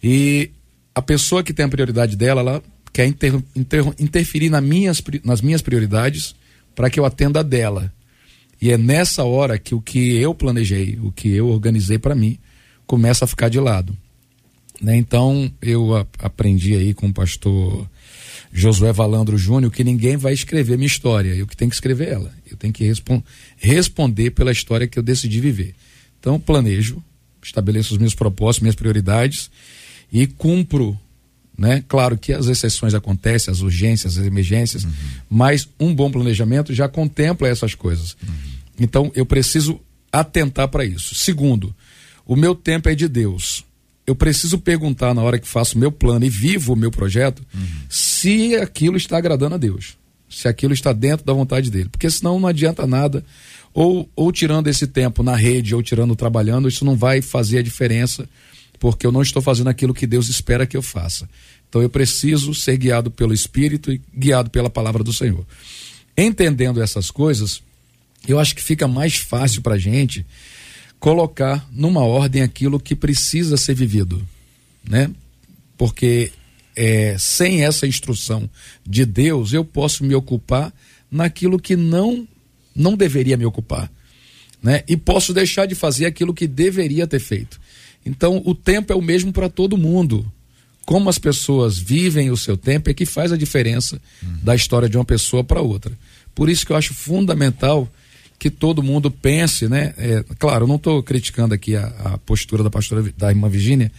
[0.02, 0.50] E
[0.94, 5.42] a pessoa que tem a prioridade dela, ela quer inter inter interferir nas minhas, nas
[5.42, 6.36] minhas prioridades
[6.76, 7.92] para que eu atenda a dela.
[8.62, 12.38] E é nessa hora que o que eu planejei, o que eu organizei para mim,
[12.86, 13.98] começa a ficar de lado.
[14.82, 14.96] Né?
[14.96, 17.90] Então, eu aprendi aí com o pastor
[18.56, 22.32] Josué Valandro Júnior que ninguém vai escrever minha história, eu que tenho que escrever ela.
[22.50, 23.24] Eu tenho que respon
[23.58, 25.74] responder pela história que eu decidi viver.
[26.20, 27.04] Então, planejo,
[27.42, 29.50] estabeleço os meus propósitos, minhas prioridades
[30.12, 30.98] e cumpro.
[31.58, 31.84] Né?
[31.88, 34.92] Claro que as exceções acontecem, as urgências, as emergências, uhum.
[35.30, 38.16] mas um bom planejamento já contempla essas coisas.
[38.22, 38.34] Uhum.
[38.80, 39.80] Então, eu preciso
[40.12, 41.16] atentar para isso.
[41.16, 41.76] Segundo,
[42.24, 43.66] o meu tempo é de Deus
[44.06, 47.68] eu preciso perguntar na hora que faço meu plano e vivo o meu projeto uhum.
[47.90, 49.98] se aquilo está agradando a Deus,
[50.30, 53.24] se aquilo está dentro da vontade dele, porque senão não adianta nada.
[53.74, 57.64] Ou, ou tirando esse tempo na rede ou tirando trabalhando, isso não vai fazer a
[57.64, 58.30] diferença,
[58.80, 61.28] porque eu não estou fazendo aquilo que Deus espera que eu faça.
[61.68, 65.44] Então eu preciso ser guiado pelo Espírito e guiado pela palavra do Senhor.
[66.16, 67.64] Entendendo essas coisas,
[68.28, 70.24] eu acho que fica mais fácil para a gente
[71.04, 74.26] colocar numa ordem aquilo que precisa ser vivido,
[74.90, 75.12] né?
[75.78, 76.32] Porque
[76.78, 78.50] é, sem essa instrução
[78.88, 80.74] de Deus eu posso me ocupar
[81.12, 82.26] naquilo que não
[82.74, 83.92] não deveria me ocupar,
[84.62, 84.82] né?
[84.88, 87.60] E posso deixar de fazer aquilo que deveria ter feito.
[88.06, 90.26] Então o tempo é o mesmo para todo mundo.
[90.86, 94.38] Como as pessoas vivem o seu tempo é que faz a diferença uhum.
[94.42, 95.92] da história de uma pessoa para outra.
[96.34, 97.92] Por isso que eu acho fundamental
[98.44, 99.94] que todo mundo pense, né?
[99.98, 103.90] É, claro, eu não estou criticando aqui a, a, postura da pastora da irmã Virgínia,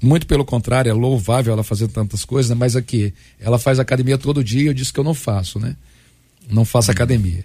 [0.00, 2.54] muito pelo contrário, é louvável ela fazer tantas coisas, né?
[2.56, 5.74] mas aqui, ela faz academia todo dia, eu disse que eu não faço, né?
[6.48, 7.42] Não faço academia.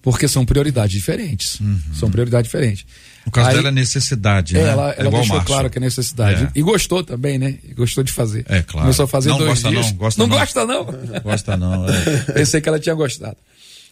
[0.00, 1.58] Porque são prioridades diferentes.
[1.58, 1.80] Uhum.
[1.92, 2.86] São prioridades diferentes.
[3.24, 4.70] No caso Aí, dela é necessidade, é, né?
[4.70, 6.44] Ela, ela deixou claro que é necessidade.
[6.44, 6.50] É.
[6.54, 7.58] E gostou também, né?
[7.74, 8.46] gostou de fazer.
[8.48, 8.84] É, claro.
[8.84, 9.86] Começou a fazer não dois gosta dias.
[9.86, 10.38] Não, gosta não, não.
[10.38, 10.84] gosta não.
[11.20, 12.20] Gosta não, é.
[12.32, 13.36] Pensei que ela tinha gostado.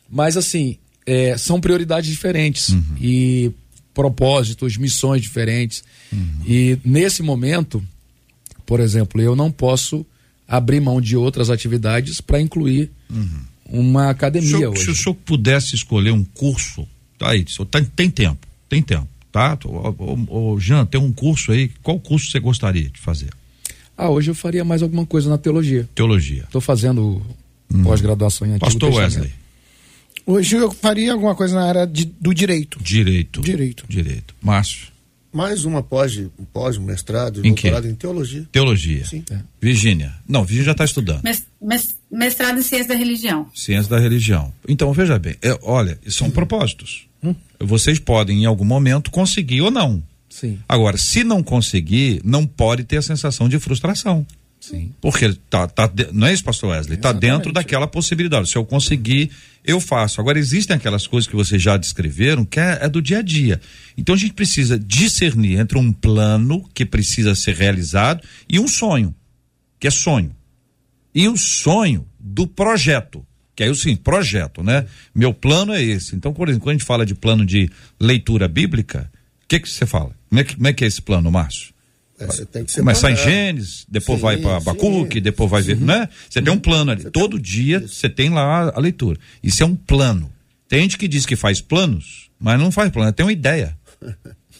[0.08, 2.68] Mas assim, é, são prioridades diferentes.
[2.70, 2.82] Uhum.
[3.00, 3.52] E
[3.92, 5.84] propósitos, missões diferentes.
[6.46, 7.82] E nesse momento,
[8.66, 10.04] por exemplo, eu não posso
[10.48, 12.90] abrir mão de outras atividades para incluir
[13.68, 14.84] uma academia Se, o- hoje.
[14.84, 16.86] se o senhor pudesse escolher um curso,
[17.18, 19.56] tá aí, o senhor tem, tem tempo, tem tempo, tá?
[19.64, 23.30] Ô, ô, Jean, tem um curso aí, qual curso você gostaria de fazer?
[23.96, 25.88] Ah, hoje eu faria mais alguma coisa na teologia.
[25.94, 26.42] Teologia.
[26.42, 27.22] Estou fazendo
[27.84, 29.14] pós-graduação em Antigo Pastor Testamento.
[29.14, 29.32] Wesley,
[30.26, 32.78] Hoje eu faria alguma coisa na área de- do direito.
[32.82, 33.40] direito.
[33.42, 33.84] Direito.
[33.88, 34.34] Direito.
[34.40, 34.88] Márcio,
[35.32, 37.62] Mais uma pós, um pós, um mestrado, Em quê?
[37.68, 38.46] doutorado em teologia.
[38.52, 39.04] teologia.
[39.04, 39.24] Sim.
[39.60, 40.14] Virgínia.
[40.28, 41.22] Não, Virgínia já está estudando.
[41.24, 43.50] Mes- mes- Mestrado em Ciência da Religião.
[43.52, 44.52] Ciência da religião.
[44.68, 47.08] Então, veja bem, é, olha, são propósitos.
[47.20, 47.34] Hum.
[47.58, 50.00] Vocês podem, em algum momento, conseguir ou não.
[50.30, 54.24] Sim, Agora, se não conseguir, não pode ter a sensação de frustração.
[54.68, 54.92] Sim.
[55.00, 56.96] Porque tá, tá não é isso, pastor Wesley?
[56.96, 58.48] Está dentro daquela possibilidade.
[58.48, 59.30] Se eu conseguir,
[59.64, 60.20] eu faço.
[60.20, 63.60] Agora, existem aquelas coisas que vocês já descreveram que é, é do dia a dia.
[63.96, 69.14] Então a gente precisa discernir entre um plano que precisa ser realizado e um sonho,
[69.78, 70.34] que é sonho.
[71.14, 73.24] E o sonho do projeto.
[73.54, 74.86] Que aí sim, projeto, né?
[75.14, 76.16] Meu plano é esse.
[76.16, 79.10] Então, por exemplo, quando a gente fala de plano de leitura bíblica,
[79.44, 80.10] o que que você fala?
[80.28, 81.73] Como é que, como é, que é esse plano, Márcio?
[82.26, 83.16] É, Começar em.
[83.16, 85.22] Gênesis, depois Sim, vai para Abacuque, sim.
[85.22, 86.08] depois vai ver, né?
[86.28, 87.10] Você tem um plano ali.
[87.10, 89.18] Todo dia você tem lá a leitura.
[89.42, 90.30] Isso é um plano.
[90.68, 93.76] Tem gente que diz que faz planos, mas não faz plano, tem uma ideia.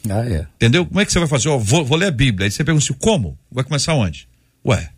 [0.06, 0.46] Ah, é.
[0.56, 0.84] Entendeu?
[0.84, 1.48] Como é que você vai fazer?
[1.48, 2.44] Ó, vou, vou ler a Bíblia.
[2.46, 3.38] Aí você pergunta assim, como?
[3.50, 4.28] Vai começar onde?
[4.66, 4.90] Ué,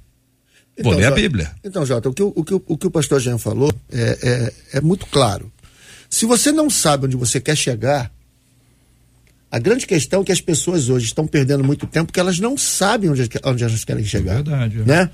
[0.83, 1.53] vou ler a Bíblia.
[1.63, 4.53] Então, Jota, o que, o, o que, o- o que o pastor Jean falou é,
[4.73, 5.53] é, é muito claro.
[6.11, 8.11] Se você não sabe onde você quer chegar,
[9.51, 12.57] a grande questão é que as pessoas hoje estão perdendo muito tempo porque elas não
[12.59, 14.35] sabem onde, onde elas querem chegar.
[14.43, 14.85] verdade, é.
[14.85, 15.11] Né?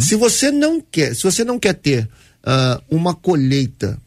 [0.00, 2.08] Se você não quer, se você não quer ter
[2.42, 3.98] ah, uma colheita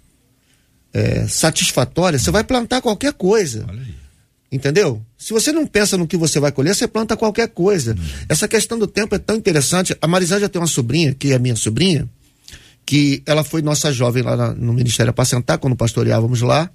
[0.94, 3.66] eh, satisfatória, você vai plantar qualquer coisa.
[3.70, 4.00] Olha aí.
[4.52, 5.00] Entendeu?
[5.18, 7.96] Se você não pensa no que você vai colher, você planta qualquer coisa.
[8.28, 9.96] Essa questão do tempo é tão interessante.
[10.02, 12.10] A Marisângela tem uma sobrinha, que é minha sobrinha,
[12.84, 16.68] que ela foi nossa jovem lá na- no Ministério Apacentar, quando pastoreávamos lá.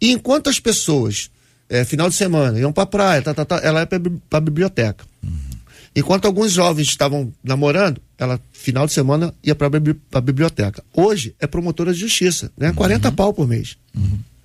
[0.00, 1.30] E enquanto as pessoas,
[1.70, 4.40] eh, final de semana, iam pra praia, tá, tá, tá, ela ia pra, bib- pra
[4.40, 5.04] biblioteca.
[5.96, 9.68] Enquanto alguns jovens estavam namorando, ela, final de semana, ia pra,
[10.10, 10.84] pra biblioteca.
[10.94, 12.72] Hoje é promotora de justiça, né?
[12.72, 13.76] 40 pau por mês.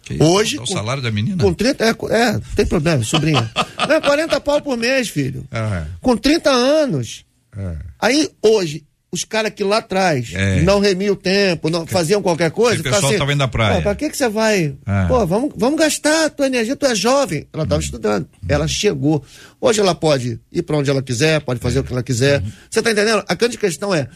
[0.10, 0.24] Isso?
[0.24, 1.44] Hoje, É o com- salário da menina?
[1.44, 3.52] Com 30, é, é, tem problema, sobrinha.
[3.88, 5.44] Não, é 40 pau por mês, filho.
[5.52, 5.86] É.
[6.02, 7.24] Com 30 anos.
[7.56, 7.76] É.
[8.00, 8.84] Aí, hoje,
[9.16, 10.62] os caras que lá atrás É.
[10.62, 12.76] não remiam o tempo, não faziam qualquer coisa.
[12.76, 13.76] Esse pessoal ficava tava indo na praia.
[13.78, 14.76] Pô, pra que, que você vai?
[14.86, 15.08] É.
[15.08, 17.48] Pô, vamos, vamos gastar a tua energia, tu é jovem.
[17.52, 17.66] Ela Hum.
[17.66, 18.28] estava estudando.
[18.48, 19.24] Ela chegou.
[19.60, 22.42] Hoje ela pode ir para onde ela quiser, pode fazer o que ela quiser.
[22.42, 22.52] Uhum.
[22.70, 23.24] Você tá entendendo?
[23.28, 24.08] A grande questão é.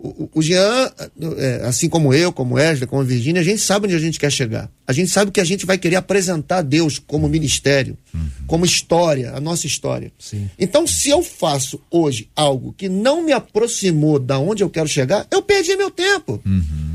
[0.00, 0.92] O, o- Jean,
[1.38, 4.16] é, assim como eu, como Wesley, como a Virgínia, a gente sabe onde a gente
[4.18, 4.70] quer chegar.
[4.86, 7.98] A gente sabe que a gente vai querer apresentar Deus como ministério,
[8.46, 10.12] como história, a nossa história.
[10.16, 10.48] Sim.
[10.56, 15.26] Então, se eu faço hoje algo que não me aproximou da onde eu quero chegar,
[15.32, 16.40] eu perdi meu tempo.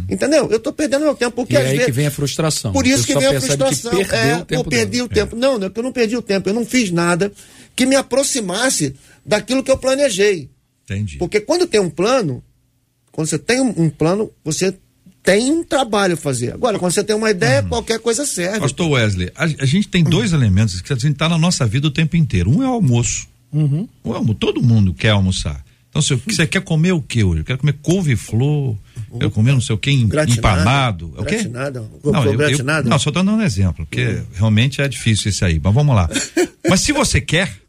[0.10, 0.50] Entendeu?
[0.50, 1.36] Eu tô perdendo meu tempo.
[1.36, 1.86] Porque E é aí vezes...
[1.86, 2.72] que vem a frustração.
[2.72, 3.92] Por isso que vem a frustração.
[4.02, 5.36] É, eu perdi o tempo.
[5.36, 6.48] Não, não é que eu não perdi o tempo.
[6.50, 7.32] Eu não fiz nada
[7.76, 10.50] que me aproximasse daquilo que eu planejei.
[10.86, 11.18] Entendi.
[11.18, 12.44] Porque quando tem um plano,
[13.14, 14.76] quando você tem um, plano, você
[15.22, 16.52] tem um trabalho a fazer.
[16.52, 18.60] Agora, quando você tem uma ideia, qualquer coisa serve.
[18.60, 21.88] Pastor Wesley, a, a gente tem dois elementos que a gente está na nossa vida
[21.88, 22.52] o tempo inteiro.
[22.52, 23.28] Um é o almoço.
[23.54, 23.88] Uhum.
[24.04, 25.64] O almo, todo mundo quer almoçar.
[25.90, 27.42] Então, se você quer comer o que hoje?
[27.42, 28.76] Eu quero comer couve-flor,
[29.20, 31.14] quero comer não sei o que, empanado.
[31.16, 31.36] É o quê?
[31.36, 31.92] Gratinado.
[32.04, 35.62] Não, eu, eu, não, só dando um exemplo, porque realmente é difícil isso aí.
[35.64, 36.10] Mas vamos lá.
[36.68, 37.63] Mas se você quer,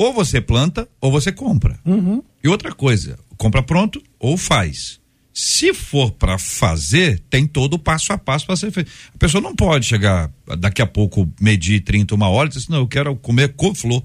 [0.00, 1.78] ou você planta, ou você compra.
[2.42, 4.98] E outra coisa, compra pronto ou faz.
[5.30, 8.90] Se for para fazer, tem todo o passo a passo para ser feito.
[9.14, 12.72] A pessoa não pode chegar daqui a pouco, medir 30, uma hora e dizer assim,
[12.72, 14.02] não, eu quero comer couve-flor.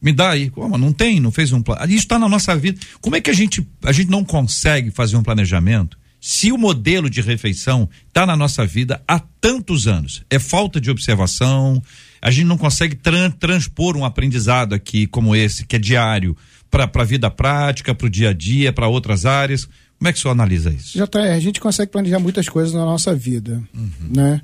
[0.00, 0.48] Me dá aí.
[0.48, 0.78] Como?
[0.78, 1.84] Não tem, não fez um plano.
[1.84, 2.80] Isso está na nossa vida.
[3.02, 7.10] Como é que a gente, a gente não consegue fazer um planejamento se o modelo
[7.10, 10.24] de refeição está na nossa vida há tantos anos?
[10.30, 11.82] É falta de observação,
[12.20, 16.36] a gente não consegue tran- transpor um aprendizado aqui como esse, que é diário,
[16.70, 19.64] para a vida prática, para o dia a dia, para outras áreas.
[19.98, 20.96] Como é que o senhor analisa isso?
[20.96, 23.62] Já tá, a gente consegue planejar muitas coisas na nossa vida,
[24.00, 24.40] né?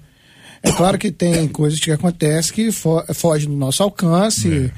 [0.63, 4.73] É claro que tem coisas que acontecem que fo fogem do nosso alcance,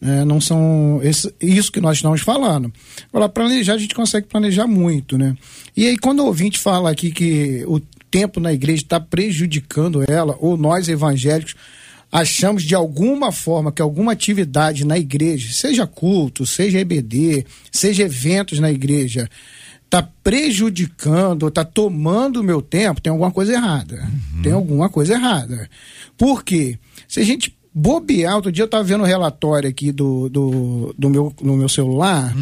[0.00, 0.24] né?
[0.24, 2.72] não são esse- isso que nós estamos falando.
[3.12, 5.36] Agora, planejar, a gente consegue planejar muito, né?
[5.76, 7.78] E aí, quando o ouvinte fala aqui que o
[8.10, 11.54] tempo na igreja está prejudicando ela, ou nós evangélicos
[12.10, 18.58] achamos de alguma forma que alguma atividade na igreja, seja culto, seja EBD, seja eventos
[18.58, 19.28] na igreja,
[19.84, 24.08] está prejudicando, está tomando o meu tempo, tem alguma coisa errada.
[24.42, 25.68] Tem alguma coisa errada.
[26.16, 26.78] Por quê?
[27.06, 31.08] Se a gente bobear, outro dia eu estava vendo um relatório aqui do, do, do
[31.08, 32.34] meu, no meu celular,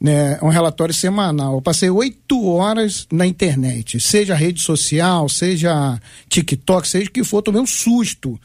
[0.00, 1.54] né, um relatório semanal.
[1.54, 7.40] Eu passei oito horas na internet, seja rede social, seja TikTok, seja o que for,
[7.40, 8.38] tomei um susto.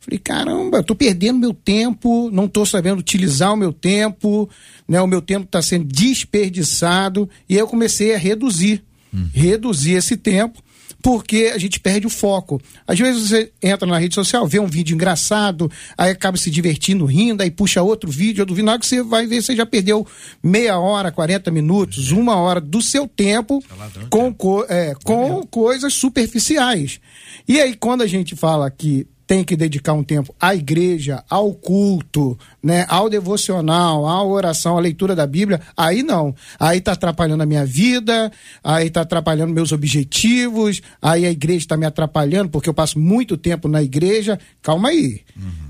[0.00, 4.48] Falei, caramba, tô perdendo meu tempo, não tô sabendo utilizar o meu tempo,
[4.88, 5.00] né?
[5.00, 7.28] O meu tempo está sendo desperdiçado.
[7.48, 8.84] E aí eu comecei a reduzir,
[9.32, 10.62] reduzir esse tempo
[11.02, 12.60] porque a gente perde o foco.
[12.86, 17.04] Às vezes você entra na rede social, vê um vídeo engraçado, aí acaba se divertindo,
[17.04, 19.64] rindo, aí puxa outro vídeo, outro vídeo, na hora que você vai ver, você já
[19.64, 20.06] perdeu
[20.42, 23.62] meia hora, 40 minutos, uma hora do seu tempo
[24.10, 27.00] com, co é, com coisas superficiais.
[27.46, 31.52] E aí, quando a gente fala que tem que dedicar um tempo à igreja, ao
[31.52, 36.34] culto, né, ao devocional, à oração, à leitura da Bíblia, aí não.
[36.58, 38.30] Aí tá atrapalhando a minha vida,
[38.62, 43.36] aí tá atrapalhando meus objetivos, aí a igreja está me atrapalhando porque eu passo muito
[43.36, 44.38] tempo na igreja.
[44.62, 45.22] Calma aí.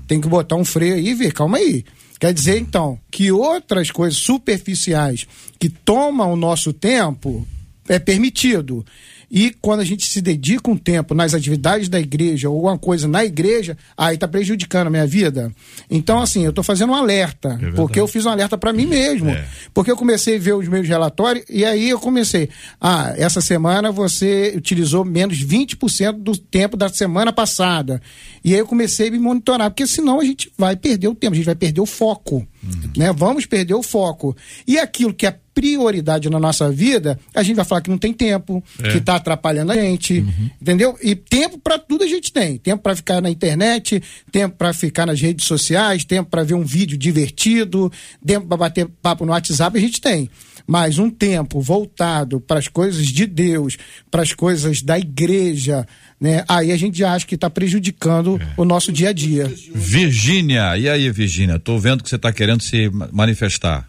[0.07, 1.83] Tem que botar um freio aí e ver, calma aí.
[2.19, 5.27] Quer dizer, então, que outras coisas superficiais
[5.59, 7.47] que tomam o nosso tempo
[7.87, 8.85] é permitido.
[9.29, 13.07] E quando a gente se dedica um tempo nas atividades da igreja ou alguma coisa
[13.07, 15.51] na igreja, aí está prejudicando a minha vida.
[15.89, 19.29] Então, assim, eu estou fazendo um alerta, porque eu fiz um alerta para mim mesmo.
[19.29, 19.45] É.
[19.73, 22.49] Porque eu comecei a ver os meus relatórios e aí eu comecei.
[22.79, 28.01] Ah, essa semana você utilizou menos 20% do tempo da semana passada.
[28.43, 31.33] E aí eu comecei a me monitorar, porque senão a gente vai perder o tempo,
[31.33, 32.47] a gente vai perder o foco.
[32.95, 33.11] Né?
[33.13, 34.35] Vamos perder o foco.
[34.65, 38.13] E aquilo que é prioridade na nossa vida, a gente vai falar que não tem
[38.13, 38.91] tempo, É.
[38.91, 40.23] que está atrapalhando a gente,
[40.61, 40.95] entendeu?
[41.01, 42.57] E tempo para tudo a gente tem.
[42.59, 46.63] Tempo para ficar na internet, tempo para ficar nas redes sociais, tempo para ver um
[46.63, 47.91] vídeo divertido,
[48.23, 50.29] tempo para bater papo no WhatsApp a gente tem.
[50.67, 53.77] Mas um tempo voltado para as coisas de Deus,
[54.11, 55.87] para as coisas da igreja,
[56.19, 56.43] né?
[56.47, 59.51] Aí a gente acha que está prejudicando o nosso dia a dia.
[59.73, 61.57] Virgínia, e aí, Virgínia?
[61.57, 63.87] Tô vendo que você está querendo se ma- manifestar.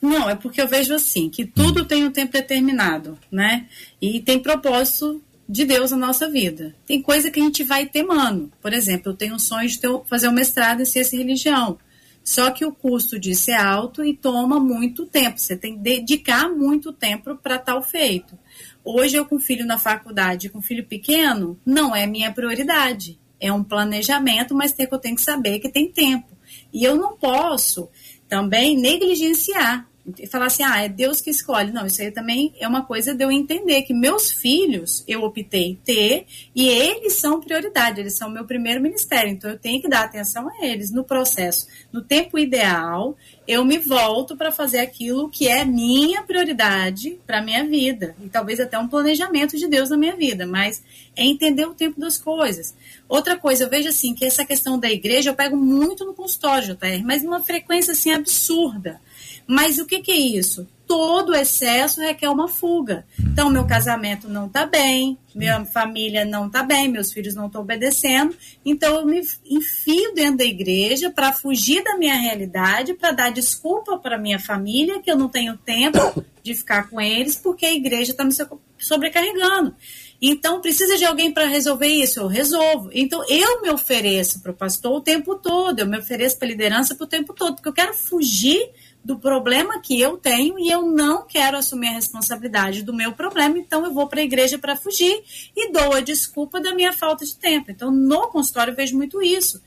[0.00, 3.66] Não, é porque eu vejo assim, que tudo tem um tempo determinado, né?
[4.00, 6.74] E tem propósito de Deus na nossa vida.
[6.86, 8.50] Tem coisa que a gente vai temando.
[8.62, 11.78] Por exemplo, eu tenho um sonho de ter- fazer um mestrado em ciência e religião.
[12.22, 15.38] Só que o custo disso é alto e toma muito tempo.
[15.38, 18.38] Você tem que dedicar muito tempo para tal feito.
[18.84, 23.18] Hoje eu com filho na faculdade, com filho pequeno, não é minha prioridade.
[23.40, 26.28] É um planejamento, mas tem que eu tenho que saber que tem tempo.
[26.72, 27.88] E eu não posso
[28.28, 31.72] também negligenciar e falar assim, ah, é Deus que escolhe.
[31.72, 35.78] Não, isso aí também é uma coisa de eu entender que meus filhos eu optei
[35.84, 40.04] ter e eles são prioridade, eles são meu primeiro ministério, então eu tenho que dar
[40.04, 41.66] atenção a eles no processo.
[41.92, 47.64] No tempo ideal, eu me volto para fazer aquilo que é minha prioridade para minha
[47.64, 50.82] vida e talvez até um planejamento de Deus na minha vida, mas
[51.16, 52.74] é entender o tempo das coisas.
[53.08, 56.68] Outra coisa, eu vejo assim que essa questão da igreja eu pego muito no consultório,
[56.68, 59.00] JR, mas numa frequência assim absurda.
[59.46, 60.68] Mas o que, que é isso?
[60.86, 63.06] Todo excesso requer uma fuga.
[63.20, 67.62] Então, meu casamento não está bem, minha família não está bem, meus filhos não estão
[67.62, 68.34] obedecendo.
[68.64, 73.98] Então, eu me enfio dentro da igreja para fugir da minha realidade, para dar desculpa
[73.98, 78.10] para minha família, que eu não tenho tempo de ficar com eles, porque a igreja
[78.10, 79.74] está me so- sobrecarregando.
[80.22, 82.20] Então, precisa de alguém para resolver isso?
[82.20, 82.90] Eu resolvo.
[82.92, 86.50] Então, eu me ofereço para o pastor o tempo todo, eu me ofereço para a
[86.50, 88.60] liderança o tempo todo, porque eu quero fugir
[89.04, 93.58] do problema que eu tenho e eu não quero assumir a responsabilidade do meu problema,
[93.58, 95.22] então eu vou para a igreja para fugir
[95.56, 97.70] e dou a desculpa da minha falta de tempo.
[97.70, 99.62] Então, no consultório eu vejo muito isso.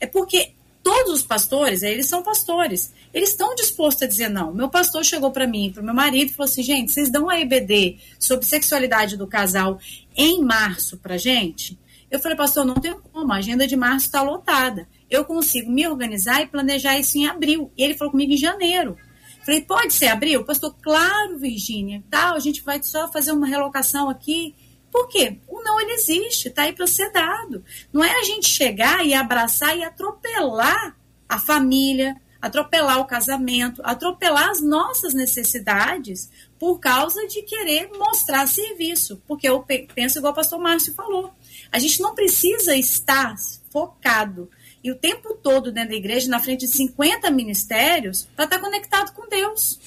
[0.00, 4.54] É porque todos os pastores, eles são pastores, eles estão dispostos a dizer não.
[4.54, 7.38] Meu pastor chegou para mim, para meu marido, e falou assim: gente, vocês dão a
[7.38, 9.78] EBD sobre sexualidade do casal
[10.16, 11.78] em março para gente?
[12.10, 14.88] Eu falei, pastor, não tem como, a agenda de março está lotada.
[15.10, 17.72] Eu consigo me organizar e planejar isso em abril.
[17.76, 18.96] E ele falou comigo em janeiro.
[19.44, 20.44] Falei, pode ser abril?
[20.44, 22.02] Pastor, claro, Virgínia.
[22.10, 24.54] Tal, a gente vai só fazer uma relocação aqui.
[24.90, 25.38] Por quê?
[25.48, 27.64] O não ele existe, está aí para ser dado.
[27.92, 30.96] Não é a gente chegar e abraçar e atropelar
[31.28, 39.22] a família, atropelar o casamento, atropelar as nossas necessidades por causa de querer mostrar serviço.
[39.26, 41.32] Porque eu pe- penso igual o pastor Márcio falou.
[41.72, 43.34] A gente não precisa estar
[43.70, 44.50] focado
[44.82, 49.12] e o tempo todo dentro da igreja, na frente de 50 ministérios, para estar conectado
[49.12, 49.78] com Deus.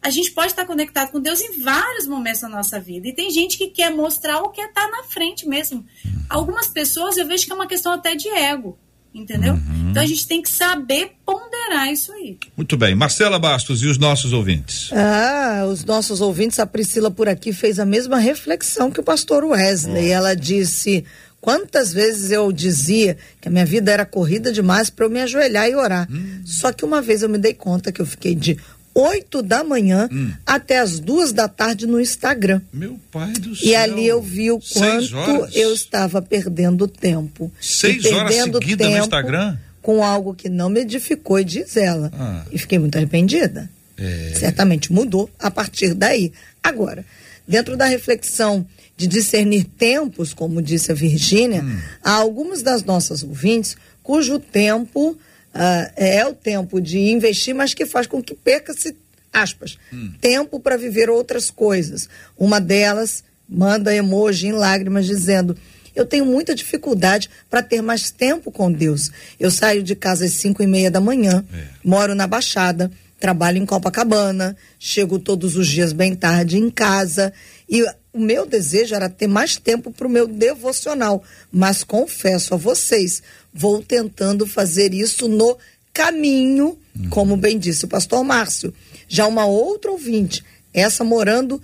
[0.00, 3.06] A gente pode estar conectado com Deus em vários momentos da nossa vida.
[3.06, 5.84] E tem gente que quer mostrar ou quer estar na frente mesmo.
[6.28, 8.76] Algumas pessoas eu vejo que é uma questão até de ego.
[9.14, 9.58] Entendeu?
[9.90, 12.38] Então a gente tem que saber ponderar isso aí.
[12.56, 12.94] Muito bem.
[12.94, 14.90] Marcela Bastos e os nossos ouvintes.
[14.90, 19.44] Ah, os nossos ouvintes, a Priscila por aqui fez a mesma reflexão que o pastor
[19.44, 20.10] Wesley.
[20.10, 21.04] Ela disse:
[21.42, 25.68] Quantas vezes eu dizia que a minha vida era corrida demais para eu me ajoelhar
[25.68, 26.08] e orar.
[26.10, 26.40] Hum.
[26.44, 28.56] Só que uma vez eu me dei conta que eu fiquei de
[28.94, 30.30] 8 da manhã Hum.
[30.46, 32.60] até as duas da tarde no Instagram.
[32.72, 33.68] Meu pai do céu.
[33.68, 35.16] E ali eu vi o quanto
[35.52, 37.50] eu estava perdendo tempo.
[37.60, 39.58] Seis E horas seguidas no Instagram?
[39.82, 42.12] Com algo que não me edificou, e diz ela.
[42.14, 42.44] Ah.
[42.52, 43.68] E fiquei muito arrependida.
[43.98, 44.32] É.
[44.38, 46.32] Certamente mudou a partir daí.
[46.62, 47.04] Agora,
[47.48, 48.64] dentro da reflexão
[48.96, 51.78] de discernir tempos, como disse a Virgínia, Hum.
[52.02, 55.16] há algumas das nossas ouvintes cujo tempo
[55.54, 58.96] ah, é o tempo de investir, mas que faz com que perca-se,
[59.32, 60.12] aspas, Hum.
[60.20, 62.08] tempo para viver outras coisas.
[62.38, 65.56] Uma delas manda emoji em lágrimas dizendo.
[65.94, 69.10] Eu tenho muita dificuldade para ter mais tempo com Deus.
[69.38, 71.44] Eu saio de casa às cinco e meia da manhã,
[71.84, 72.90] moro na Baixada,
[73.20, 77.30] trabalho em Copacabana, chego todos os dias bem tarde em casa
[77.68, 82.56] e o meu desejo era ter mais tempo para o meu devocional, mas confesso a
[82.56, 85.56] vocês, vou tentando fazer isso no
[85.92, 88.74] caminho, como bem disse o pastor Márcio.
[89.08, 90.44] Já uma outra ouvinte,
[90.74, 91.60] essa morando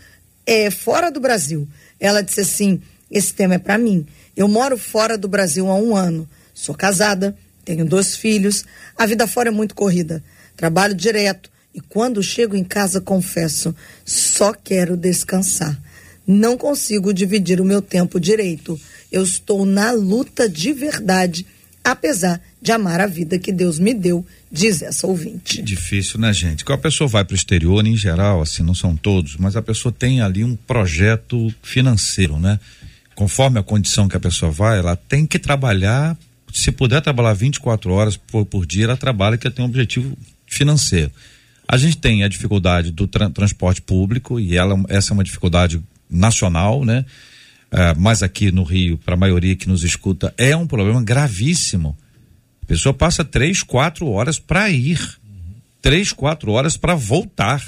[0.46, 1.68] é, fora do Brasil,
[2.00, 2.80] ela disse assim:
[3.10, 4.06] esse tema é para mim.
[4.36, 8.64] Eu moro fora do Brasil há um ano, sou casada, tenho dois filhos,
[8.96, 10.22] a vida fora é muito corrida,
[10.56, 13.74] trabalho direto e quando chego em casa confesso,
[14.04, 15.78] só quero descansar.
[16.28, 18.78] Não consigo dividir o meu tempo direito.
[19.10, 21.46] Eu estou na luta de verdade,
[21.82, 25.62] apesar de amar a vida que Deus me deu, diz essa ouvinte.
[25.62, 26.66] Difícil, né, gente?
[26.66, 29.62] Quando a pessoa vai para o exterior, em geral, assim, não são todos, mas a
[29.62, 32.60] pessoa tem ali um projeto financeiro, né?
[33.14, 36.14] Conforme a condição que a pessoa vai, ela tem que trabalhar,
[36.52, 40.14] se puder trabalhar 24 horas por, por dia, ela trabalha que tem um objetivo
[40.46, 41.10] financeiro.
[41.66, 45.82] A gente tem a dificuldade do tra transporte público e ela, essa é uma dificuldade
[46.10, 47.04] nacional, né?
[47.70, 51.96] Ah, mas aqui no Rio, para a maioria que nos escuta, é um problema gravíssimo.
[52.62, 55.00] A pessoa passa três, quatro horas para ir,
[55.80, 57.62] três, quatro horas para voltar.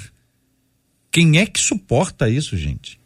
[1.10, 2.98] Quem é que suporta isso, gente?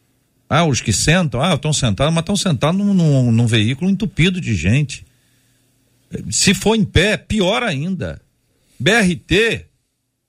[0.48, 4.40] Ah, os que sentam, ah, estão sentados, mas estão sentados num, num, num veículo entupido
[4.40, 5.04] de gente.
[6.30, 8.20] Se for em pé, pior ainda.
[8.78, 9.66] BRT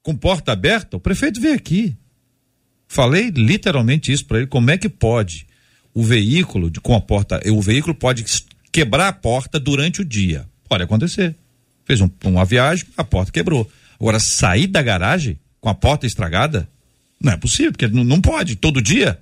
[0.02, 1.98] com porta aberta, o prefeito veio aqui.
[2.88, 4.48] Falei literalmente isso para ele.
[4.48, 5.48] Como é que pode
[5.94, 8.24] o veículo de, com a porta, o veículo pode
[8.72, 10.48] quebrar a porta durante o dia?
[10.68, 11.36] Pode acontecer.
[11.86, 13.70] Fez um, uma viagem, a porta quebrou.
[14.00, 16.70] Agora sair da garagem com a porta estragada,
[17.22, 19.20] não é possível, porque não, não pode todo dia.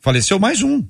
[0.00, 0.84] Faleceu mais um.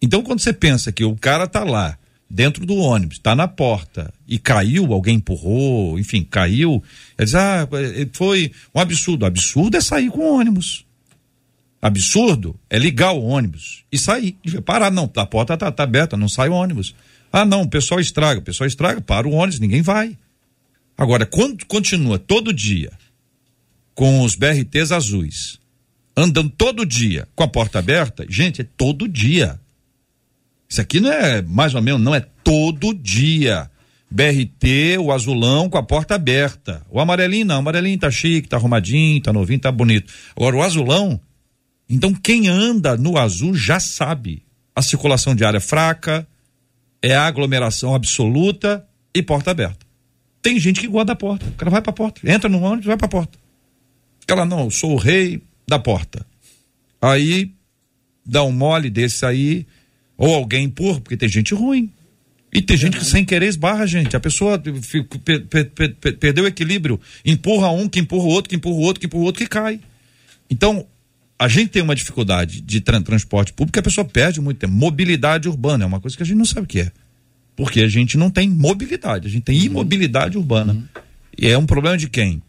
[0.00, 1.98] Então quando você pensa que o cara tá lá
[2.30, 6.82] dentro do ônibus, está na porta e caiu, alguém empurrou, enfim, caiu.
[7.16, 7.68] Ele diz, ah,
[8.12, 9.24] foi um absurdo.
[9.24, 10.84] Absurdo é sair com o ônibus.
[11.80, 14.36] Absurdo é ligar o ônibus e sair.
[14.64, 16.94] Parar, não, a porta tá, tá aberta, não sai o ônibus.
[17.32, 20.16] Ah, não, o pessoal estraga, o pessoal estraga, para o ônibus, ninguém vai.
[20.96, 22.90] Agora, quando continua todo dia
[23.94, 25.58] com os BRTs azuis,
[26.16, 29.58] andando todo dia com a porta aberta, gente, é todo dia.
[30.68, 33.70] Isso aqui não é mais ou menos, não é todo dia.
[34.10, 36.82] BRT, o azulão com a porta aberta.
[36.90, 40.12] O amarelinho não, o amarelinho tá chique, tá arrumadinho, tá novinho, tá bonito.
[40.34, 41.20] Agora o azulão,
[41.88, 44.42] então quem anda no azul já sabe.
[44.74, 46.26] A circulação de área fraca,
[47.02, 49.86] é aglomeração absoluta e porta aberta.
[50.42, 51.46] Tem gente que guarda a porta.
[51.46, 53.38] O cara vai pra porta, entra no ônibus, vai pra porta.
[54.26, 56.26] Ela não, eu sou o rei da porta.
[57.00, 57.52] Aí
[58.24, 59.66] dá um mole desse aí,
[60.18, 61.90] ou alguém empurra, porque tem gente ruim.
[62.52, 64.16] E tem gente que sem querer esbarra, gente.
[64.16, 67.00] A pessoa per, per, per, perdeu o equilíbrio.
[67.24, 69.48] Empurra um, que empurra o outro, que empurra o outro, que empurra o outro, que
[69.48, 69.80] cai.
[70.50, 70.84] Então,
[71.38, 74.72] a gente tem uma dificuldade de tra transporte público, a pessoa perde muito tempo.
[74.72, 76.92] Mobilidade urbana é uma coisa que a gente não sabe o que é.
[77.54, 80.72] Porque a gente não tem mobilidade, a gente tem imobilidade urbana.
[80.72, 80.84] Uhum.
[81.36, 82.42] E é um problema de quem?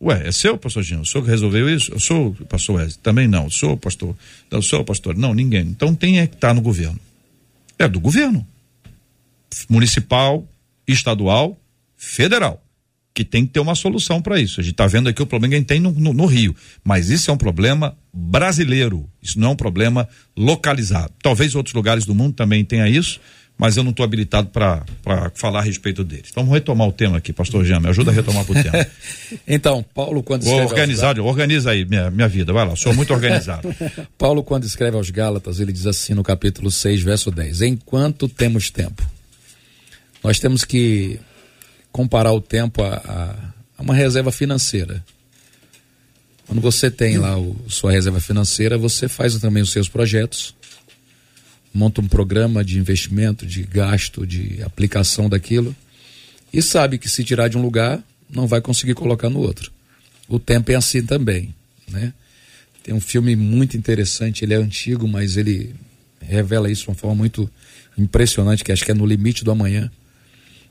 [0.00, 1.02] Ué, é seu, pastor Gino?
[1.02, 1.92] O senhor que resolveu isso?
[1.92, 2.98] Eu sou pastor Wesley.
[3.00, 3.48] Também não.
[3.48, 4.16] Sou pastor.
[4.50, 5.16] Eu sou pastor.
[5.16, 5.62] Não, ninguém.
[5.62, 6.98] Então tem é que estar tá no governo.
[7.82, 8.46] É do governo.
[9.68, 10.46] Municipal,
[10.86, 11.60] estadual,
[11.96, 12.62] federal.
[13.12, 14.60] Que tem que ter uma solução para isso.
[14.60, 16.54] A gente está vendo aqui o problema que tem no, no, no Rio.
[16.84, 19.10] Mas isso é um problema brasileiro.
[19.20, 21.12] Isso não é um problema localizado.
[21.22, 23.20] Talvez outros lugares do mundo também tenha isso
[23.56, 24.84] mas eu não estou habilitado para
[25.34, 26.28] falar a respeito deles.
[26.30, 28.86] Então vamos retomar o tema aqui, pastor Jean, me ajuda a retomar o tema.
[29.46, 31.26] então, Paulo, quando Vou organizar, aos...
[31.26, 33.68] organiza aí minha, minha vida, vai lá, sou muito organizado.
[34.18, 38.70] Paulo, quando escreve aos Gálatas, ele diz assim no capítulo 6, verso 10: Enquanto temos
[38.70, 39.02] tempo,
[40.24, 41.20] nós temos que
[41.92, 43.34] comparar o tempo a, a,
[43.78, 45.04] a uma reserva financeira.
[46.46, 50.54] Quando você tem lá o, sua reserva financeira, você faz também os seus projetos
[51.72, 55.74] monta um programa de investimento, de gasto, de aplicação daquilo
[56.52, 59.72] e sabe que se tirar de um lugar não vai conseguir colocar no outro.
[60.28, 61.54] O tempo é assim também,
[61.88, 62.12] né?
[62.82, 65.74] Tem um filme muito interessante, ele é antigo, mas ele
[66.20, 67.48] revela isso de uma forma muito
[67.96, 69.90] impressionante, que acho que é no limite do amanhã,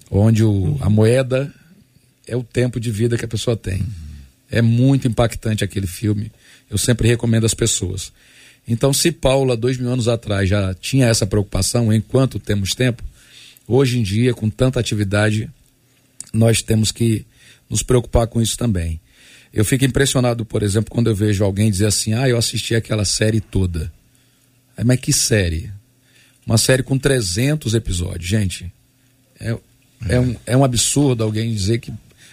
[0.10, 1.54] onde o, a moeda
[2.28, 3.86] é o tempo de vida que a pessoa tem.
[4.50, 6.32] É muito impactante aquele filme.
[6.70, 8.12] Eu sempre recomendo às pessoas.
[8.72, 13.04] Então, se Paula, dois mil anos atrás, já tinha essa preocupação, enquanto temos tempo,
[13.68, 15.50] hoje em dia, com tanta atividade,
[16.34, 17.26] nós temos que
[17.70, 18.98] nos preocupar com isso também.
[19.54, 23.04] Eu fico impressionado, por exemplo, quando eu vejo alguém dizer assim: ah, eu assisti aquela
[23.04, 23.92] série toda.
[24.78, 25.70] Aí, mas que série?
[26.48, 28.30] Uma série com 300 episódios.
[28.30, 28.72] Gente,
[29.38, 29.58] é,
[30.08, 31.92] é, um, é um absurdo alguém dizer que.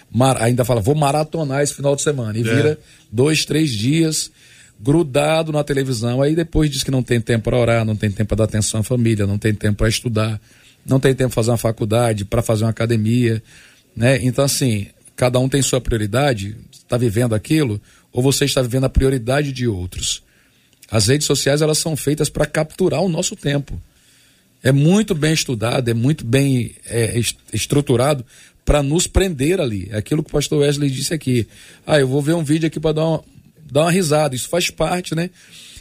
[0.09, 2.37] Mar, ainda fala, vou maratonar esse final de semana.
[2.37, 2.43] E é.
[2.43, 2.79] vira
[3.11, 4.31] dois, três dias
[4.79, 6.21] grudado na televisão.
[6.21, 8.79] Aí depois diz que não tem tempo para orar, não tem tempo para dar atenção
[8.79, 10.39] à família, não tem tempo para estudar,
[10.85, 13.43] não tem tempo para fazer uma faculdade, para fazer uma academia.
[13.95, 14.19] Né?
[14.23, 18.89] Então, assim, cada um tem sua prioridade, está vivendo aquilo, ou você está vivendo a
[18.89, 20.23] prioridade de outros.
[20.89, 23.79] As redes sociais elas são feitas para capturar o nosso tempo.
[24.63, 27.19] É muito bem estudado, é muito bem é,
[27.53, 28.25] estruturado
[28.65, 29.87] para nos prender ali.
[29.91, 31.47] É aquilo que o pastor Wesley disse aqui.
[31.85, 33.23] Ah, eu vou ver um vídeo aqui para dar uma,
[33.71, 34.35] dar uma risada.
[34.35, 35.29] Isso faz parte, né?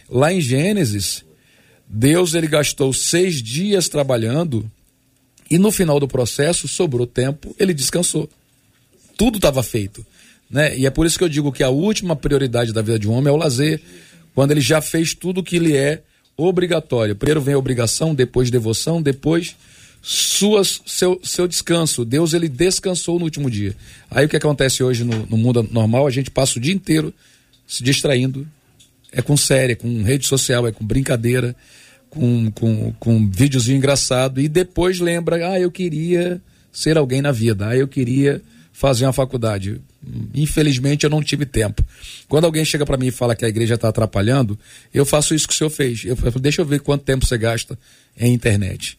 [0.08, 1.24] Lá em Gênesis,
[1.88, 4.70] Deus ele gastou seis dias trabalhando
[5.50, 8.28] e no final do processo sobrou tempo, ele descansou
[9.18, 10.06] tudo estava feito.
[10.48, 10.78] Né?
[10.78, 13.12] E é por isso que eu digo que a última prioridade da vida de um
[13.12, 13.82] homem é o lazer,
[14.34, 16.02] quando ele já fez tudo que lhe é
[16.36, 17.16] obrigatório.
[17.16, 19.56] Primeiro vem a obrigação, depois devoção, depois
[20.00, 22.04] suas, seu, seu descanso.
[22.04, 23.74] Deus ele descansou no último dia.
[24.08, 27.12] Aí o que acontece hoje no, no mundo normal, a gente passa o dia inteiro
[27.68, 28.48] se distraindo.
[29.12, 31.54] É com série, é com rede social, é com brincadeira,
[32.10, 34.40] com, com, com videozinho engraçado.
[34.40, 36.40] E depois lembra, ah, eu queria
[36.72, 38.42] ser alguém na vida, ah, eu queria
[38.72, 39.80] fazer uma faculdade.
[40.34, 41.84] Infelizmente eu não tive tempo.
[42.28, 44.58] Quando alguém chega para mim e fala que a igreja está atrapalhando,
[44.94, 46.04] eu faço isso que o senhor fez.
[46.04, 47.78] Eu falo, deixa eu ver quanto tempo você gasta
[48.16, 48.98] em internet.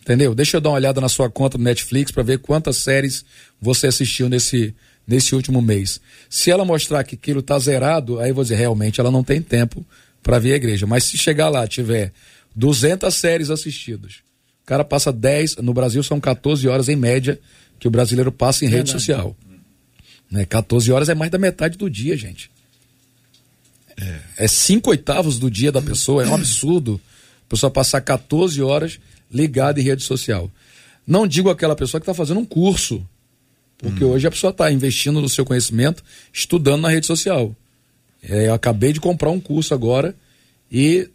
[0.00, 0.34] Entendeu?
[0.34, 3.24] Deixa eu dar uma olhada na sua conta no Netflix para ver quantas séries
[3.60, 4.74] você assistiu nesse,
[5.06, 6.00] nesse último mês.
[6.28, 9.40] Se ela mostrar que aquilo está zerado, aí eu vou dizer, realmente ela não tem
[9.40, 9.84] tempo
[10.22, 10.86] para ver a igreja.
[10.86, 12.12] Mas se chegar lá, tiver
[12.54, 14.16] 200 séries assistidas,
[14.62, 17.38] o cara passa 10, no Brasil são 14 horas em média
[17.78, 19.36] que o brasileiro passa em rede social.
[20.30, 20.46] Né?
[20.46, 22.50] 14 horas é mais da metade do dia, gente.
[24.00, 24.44] É.
[24.44, 27.00] é cinco oitavos do dia da pessoa, é um absurdo.
[27.46, 28.98] A pessoa passar 14 horas
[29.30, 30.50] ligada em rede social.
[31.06, 33.06] Não digo aquela pessoa que está fazendo um curso,
[33.82, 34.10] porque hum.
[34.10, 36.02] hoje a pessoa está investindo no seu conhecimento,
[36.32, 37.54] estudando na rede social.
[38.22, 40.14] É, eu acabei de comprar um curso agora
[40.70, 41.10] e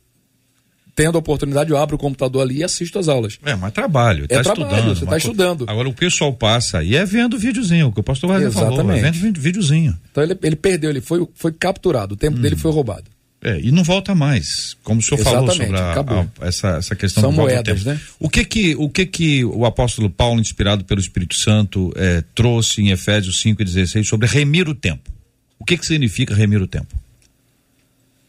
[0.94, 3.38] tendo a oportunidade, eu abro o computador ali e assisto as aulas.
[3.46, 4.96] É, mas trabalho, é tá trabalho, estudando.
[4.96, 5.66] Você está estudando.
[5.68, 9.12] Agora o pessoal passa aí é vendo videozinho, o que o pastor Wesley falou, é
[9.12, 9.96] vendo videozinho.
[10.12, 12.42] Então ele, ele perdeu, ele foi, foi capturado, o tempo hum.
[12.42, 13.06] dele foi roubado.
[13.48, 16.96] É, e não volta mais, como o senhor Exatamente, falou sobre a, a, essa, essa
[16.98, 17.98] questão São do moedas, né?
[18.20, 22.82] O que que, o que que o apóstolo Paulo, inspirado pelo Espírito Santo, é, trouxe
[22.82, 25.10] em Efésios 5 e 16 sobre remir o tempo?
[25.58, 26.94] O que que significa remir o tempo?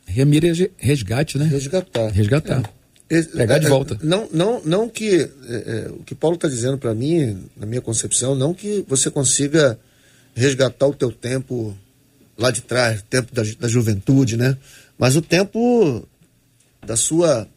[0.06, 1.46] Remir é resgate, né?
[1.46, 2.12] Resgatar.
[2.12, 2.62] Resgatar.
[3.10, 3.22] É.
[3.22, 3.98] Pegar de é, volta.
[4.00, 7.80] Não, não, não que é, é o que Paulo está dizendo para mim, na minha
[7.80, 9.76] concepção, não que você consiga
[10.32, 11.76] resgatar o teu tempo
[12.38, 14.56] lá de trás, tempo da, da juventude, né?
[14.98, 16.06] Mas o tempo
[16.84, 17.48] da sua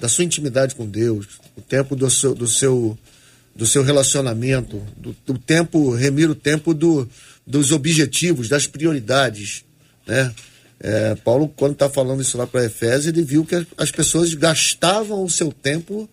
[0.00, 2.98] da sua intimidade com Deus, o tempo do seu do seu
[3.54, 7.08] do seu relacionamento, do, do tempo remir o tempo do,
[7.46, 9.64] dos objetivos, das prioridades,
[10.06, 10.34] né?
[10.80, 15.22] É, Paulo, quando está falando isso lá para Efésios, ele viu que as pessoas gastavam
[15.22, 16.08] o seu tempo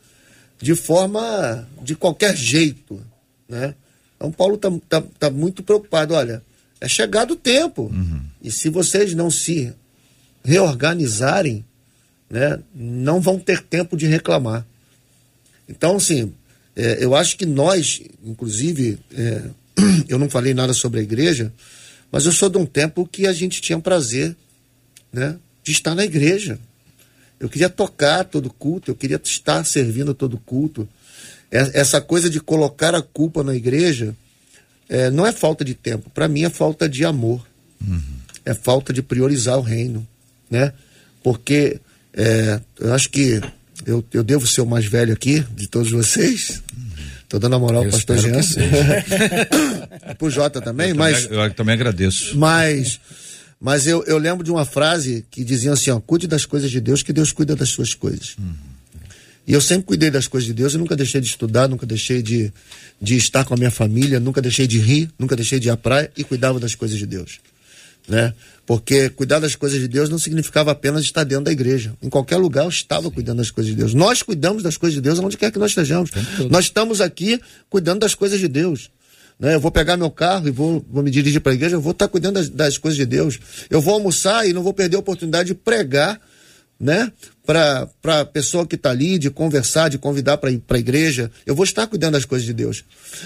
[0.62, 3.02] de forma, de qualquer jeito,
[3.48, 3.74] né?
[4.16, 6.44] Então Paulo está tá, tá muito preocupado, olha,
[6.80, 8.22] é chegado o tempo, uhum.
[8.44, 9.74] e se vocês não se
[10.44, 11.66] reorganizarem,
[12.30, 14.66] né, não vão ter tempo de reclamar.
[15.68, 16.34] Então, assim,
[16.76, 19.44] é, eu acho que nós, inclusive, é,
[20.08, 21.52] eu não falei nada sobre a igreja,
[22.12, 24.36] mas eu sou de um tempo que a gente tinha prazer
[25.12, 26.60] né, de estar na igreja.
[27.40, 30.88] Eu queria tocar todo culto, eu queria estar servindo todo culto.
[31.52, 34.16] É, essa coisa de colocar a culpa na igreja
[34.88, 37.46] é, não é falta de tempo, para mim é falta de amor.
[37.86, 38.02] Uhum.
[38.44, 40.08] É falta de priorizar o reino,
[40.50, 40.74] né?
[41.24, 41.80] Porque
[42.14, 43.42] é, eu acho que
[43.86, 46.62] eu, eu devo ser o mais velho aqui de todos vocês.
[47.24, 48.42] Estou dando a moral para o pastor Jean.
[50.18, 51.28] Pro Jota também, eu mas.
[51.28, 52.38] Também, eu também agradeço.
[52.38, 53.00] Mas
[53.60, 56.80] mas eu, eu lembro de uma frase que dizia assim: ó, cuide das coisas de
[56.80, 58.36] Deus, que Deus cuida das suas coisas.
[58.38, 58.54] Uhum.
[59.46, 62.22] E eu sempre cuidei das coisas de Deus, eu nunca deixei de estudar, nunca deixei
[62.22, 62.54] de,
[63.02, 65.78] de estar com a minha família, nunca deixei de rir, nunca deixei de ir à
[65.78, 67.40] praia e cuidava das coisas de Deus.
[68.10, 68.34] Né?
[68.66, 71.94] Porque cuidar das coisas de Deus não significava apenas estar dentro da igreja.
[72.02, 73.12] Em qualquer lugar eu estava Sim.
[73.12, 73.94] cuidando das coisas de Deus.
[73.94, 76.10] Nós cuidamos das coisas de Deus onde quer que nós estejamos.
[76.50, 77.40] Nós estamos aqui
[77.70, 78.90] cuidando das coisas de Deus.
[79.40, 79.56] Né?
[79.56, 81.92] Eu vou pegar meu carro e vou, vou me dirigir para a igreja, eu vou
[81.92, 83.40] estar cuidando das, das coisas de Deus.
[83.70, 86.20] Eu vou almoçar e não vou perder a oportunidade de pregar
[86.80, 87.12] né?
[87.46, 91.30] Para a pessoa que está ali, de conversar, de convidar para a igreja.
[91.46, 92.86] Eu vou estar cuidando das coisas de Deus.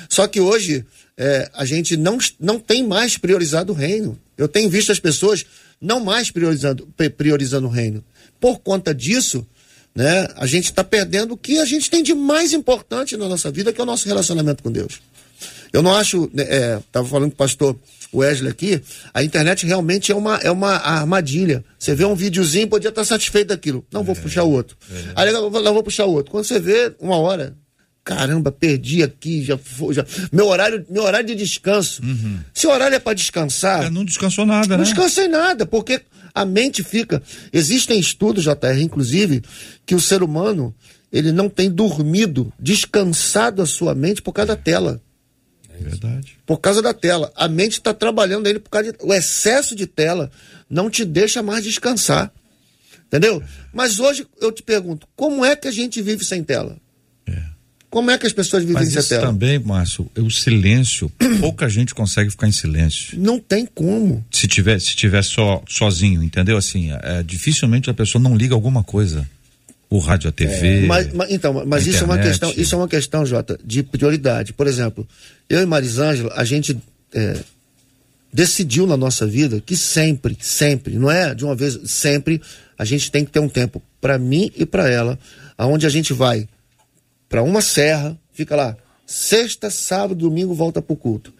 [0.09, 0.85] Só que hoje
[1.17, 4.19] é, a gente não, não tem mais priorizado o reino.
[4.37, 5.45] Eu tenho visto as pessoas
[5.79, 6.87] não mais priorizando,
[7.17, 8.03] priorizando o reino.
[8.39, 9.45] Por conta disso,
[9.95, 13.51] né, a gente está perdendo o que a gente tem de mais importante na nossa
[13.51, 15.01] vida, que é o nosso relacionamento com Deus.
[15.71, 17.75] Eu não acho, estava né, é, falando com o pastor
[18.13, 18.81] Wesley aqui,
[19.13, 21.65] a internet realmente é uma, é uma armadilha.
[21.79, 23.83] Você vê um videozinho, podia estar satisfeito daquilo.
[23.91, 24.77] Não, vou é, puxar o outro.
[24.91, 25.13] É.
[25.15, 26.31] Aí eu vou, eu vou puxar o outro.
[26.31, 27.55] Quando você vê, uma hora,
[28.03, 30.05] caramba, perdi aqui, já foi, já...
[30.31, 32.03] Meu horário, meu horário de descanso.
[32.03, 32.39] Uhum.
[32.53, 33.85] Se o horário é para descansar.
[33.85, 34.77] É, não descansou nada, não né?
[34.77, 36.01] Não descansei nada, porque
[36.33, 37.23] a mente fica.
[37.51, 39.41] Existem estudos, JR, inclusive,
[39.85, 40.75] que o ser humano
[41.11, 44.99] ele não tem dormido, descansado a sua mente por causa da tela.
[45.69, 46.37] É verdade.
[46.45, 47.31] Por causa da tela.
[47.35, 48.97] A mente está trabalhando ele por causa de...
[49.01, 50.31] O excesso de tela
[50.69, 52.33] não te deixa mais descansar.
[53.05, 53.43] Entendeu?
[53.71, 56.77] Mas hoje eu te pergunto, como é que a gente vive sem tela?
[57.93, 57.95] É.
[57.95, 59.27] Como é que as pessoas vivem Mas tela?
[59.27, 63.19] também, Márcio, o silêncio, pouca gente consegue ficar em silêncio.
[63.19, 64.25] Não tem como.
[64.31, 66.57] Se tiver, se tiver só sozinho, entendeu?
[66.57, 69.27] Assim, é, dificilmente a pessoa não liga alguma coisa
[69.89, 70.85] o rádio, a TV.
[70.85, 73.83] É, mas, mas, então, mas isso é uma questão, isso é uma questão, Jota, de
[73.83, 74.51] prioridade.
[74.51, 75.07] Por exemplo,
[75.47, 76.75] eu e Marisângela, a gente
[77.13, 77.37] é,
[78.33, 82.41] decidiu na nossa vida que sempre, sempre, não é de uma vez, sempre
[82.75, 85.19] a gente tem que ter um tempo para mim e para ela,
[85.55, 86.47] aonde a gente vai
[87.33, 88.77] para uma serra, fica lá,
[89.07, 91.33] sexta, sábado, domingo volta pro culto,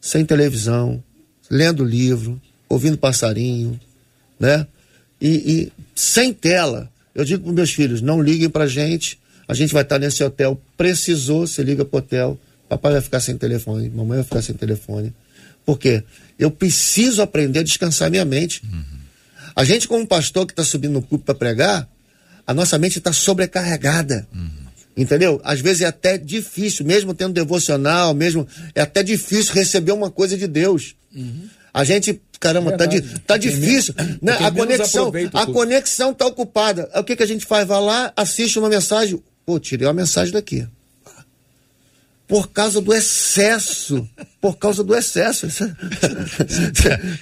[0.00, 1.02] sem televisão,
[1.50, 3.76] lendo livro, ouvindo passarinho,
[4.38, 4.64] né?
[5.20, 9.18] E, e sem tela eu digo para meus filhos: não liguem para a gente,
[9.48, 10.62] a gente vai estar nesse hotel.
[10.76, 12.38] Precisou, você liga para o hotel.
[12.68, 15.12] Papai vai ficar sem telefone, mamãe vai ficar sem telefone.
[15.66, 16.04] Por quê?
[16.38, 18.62] Eu preciso aprender a descansar minha mente.
[18.64, 18.84] Uhum.
[19.56, 21.88] A gente, como pastor que está subindo no púlpito para pregar,
[22.46, 24.28] a nossa mente está sobrecarregada.
[24.32, 24.61] Uhum.
[24.96, 25.40] Entendeu?
[25.42, 30.36] Às vezes é até difícil, mesmo tendo devocional, mesmo é até difícil receber uma coisa
[30.36, 30.94] de Deus.
[31.14, 31.48] Uhum.
[31.72, 33.94] A gente, caramba, tá, di, tá difícil.
[34.20, 34.36] Né?
[34.38, 36.90] A conexão, a conexão tá ocupada.
[36.94, 37.66] O que, que a gente faz?
[37.66, 39.22] Vai lá, assiste uma mensagem.
[39.46, 40.66] Pô, tirei uma mensagem daqui.
[42.32, 44.08] Por causa do excesso.
[44.40, 45.46] Por causa do excesso.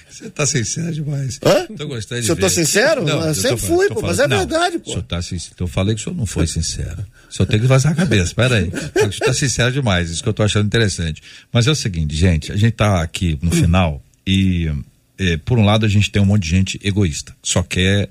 [0.09, 1.37] Você tá sincero demais.
[1.43, 1.67] Hã?
[1.75, 3.03] Tô gostando de Se eu tô sincero?
[3.03, 4.91] Não, eu sempre fui, pô, mas é não, verdade, pô.
[4.91, 5.51] O senhor tá sincero.
[5.53, 7.05] Então eu falei que o senhor não foi sincero.
[7.29, 8.33] O senhor tem que vazar a cabeça.
[8.33, 8.69] Pera aí.
[8.69, 10.09] O senhor tá sincero demais.
[10.09, 11.21] Isso que eu tô achando interessante.
[11.51, 14.71] Mas é o seguinte, gente, a gente tá aqui no final e,
[15.17, 18.09] é, por um lado, a gente tem um monte de gente egoísta, só quer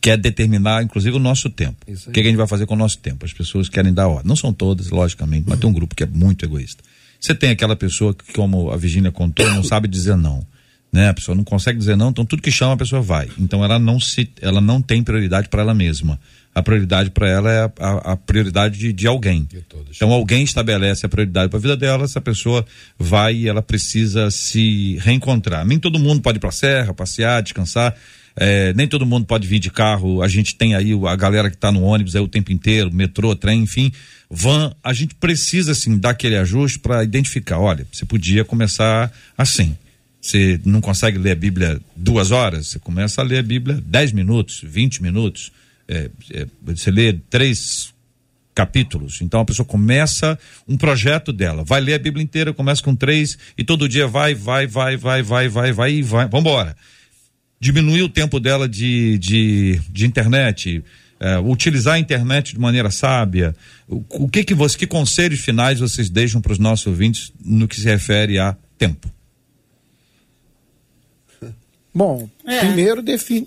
[0.00, 1.76] quer determinar, inclusive, o nosso tempo.
[2.06, 3.24] O que, a gente vai fazer com o nosso tempo?
[3.24, 4.28] As pessoas querem dar ordem.
[4.28, 6.82] Não são todas, logicamente, mas tem um grupo que é muito egoísta.
[7.18, 10.44] Você tem aquela pessoa que, como a Virginia contou, não sabe dizer não.
[10.92, 11.08] Né?
[11.08, 13.28] A pessoa não consegue dizer não, então tudo que chama a pessoa vai.
[13.38, 16.18] Então ela não se, ela não tem prioridade para ela mesma
[16.54, 19.46] a prioridade para ela é a, a, a prioridade de, de alguém.
[19.90, 22.66] Então alguém estabelece a prioridade para a vida dela, essa pessoa
[22.98, 25.64] vai e ela precisa se reencontrar.
[25.64, 27.94] Nem todo mundo pode ir para a serra, passear, descansar.
[28.36, 30.22] É, nem todo mundo pode vir de carro.
[30.22, 33.34] A gente tem aí a galera que está no ônibus aí o tempo inteiro, metrô,
[33.34, 33.92] trem, enfim,
[34.30, 34.72] van.
[34.82, 37.58] A gente precisa assim dar aquele ajuste para identificar.
[37.58, 39.76] Olha, você podia começar assim.
[40.22, 44.12] Você não consegue ler a Bíblia duas horas, você começa a ler a Bíblia dez
[44.12, 45.50] minutos, vinte minutos
[45.88, 47.92] é, é, você lê três
[48.54, 49.22] capítulos.
[49.22, 53.38] Então a pessoa começa um projeto dela, vai ler a Bíblia inteira, começa com três
[53.56, 56.28] e todo dia vai, vai, vai, vai, vai, vai, vai e vai.
[56.28, 56.76] Vambora.
[57.60, 60.82] Diminuir o tempo dela de, de, de internet,
[61.20, 63.54] é, utilizar a internet de maneira sábia.
[63.86, 67.68] O, o que que você, que conselhos finais vocês deixam para os nossos ouvintes no
[67.68, 69.12] que se refere a tempo?
[71.94, 72.60] Bom, é.
[72.60, 73.46] primeiro define,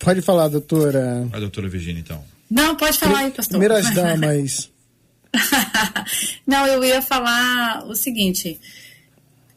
[0.00, 1.28] Pode falar, doutora.
[1.32, 2.22] A doutora Virginia, então.
[2.50, 3.58] Não, pode falar aí, pastor.
[3.58, 4.70] Primeiras damas.
[6.46, 8.58] não, eu ia falar o seguinte: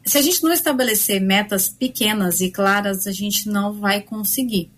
[0.05, 4.71] se a gente não estabelecer metas pequenas e claras, a gente não vai conseguir.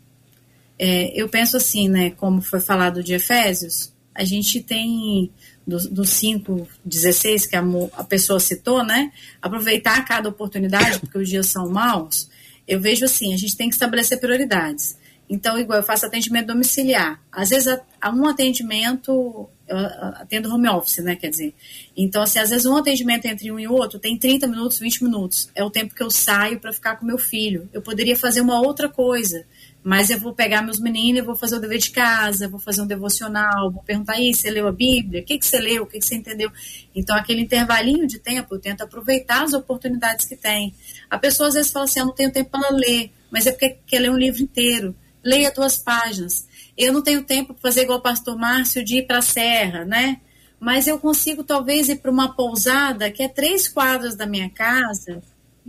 [0.78, 2.12] É, eu penso assim, né?
[2.12, 5.32] Como foi falado de Efésios, a gente tem
[5.66, 7.64] dos do 5, 16 que a,
[7.94, 9.12] a pessoa citou, né?
[9.42, 12.30] Aproveitar cada oportunidade, porque os dias são maus.
[12.68, 14.98] Eu vejo assim, a gente tem que estabelecer prioridades.
[15.30, 17.22] Então, igual eu faço atendimento domiciliar.
[17.32, 21.16] Às vezes, há um atendimento, eu atendo home office, né?
[21.16, 21.54] Quer dizer.
[21.96, 25.50] Então, assim, às vezes um atendimento entre um e outro tem 30 minutos, 20 minutos.
[25.56, 27.70] É o tempo que eu saio para ficar com meu filho.
[27.72, 29.46] Eu poderia fazer uma outra coisa.
[29.84, 32.82] Mas eu vou pegar meus meninos, eu vou fazer o dever de casa, vou fazer
[32.82, 35.22] um devocional, vou perguntar aí, você leu a Bíblia?
[35.22, 35.84] O que, que você leu?
[35.84, 36.50] O que, que você entendeu?
[36.96, 40.74] Então, aquele intervalinho de tempo, eu tento aproveitar as oportunidades que tem.
[41.10, 43.78] A pessoa às vezes fala assim, eu não tenho tempo para ler, mas é porque
[43.86, 44.96] quer ler um livro inteiro.
[45.22, 46.48] Leia duas páginas.
[46.78, 49.86] Eu não tenho tempo para fazer igual o pastor Márcio de ir para a serra,
[49.86, 50.20] né?
[50.60, 55.22] Mas eu consigo talvez ir para uma pousada que é três quadras da minha casa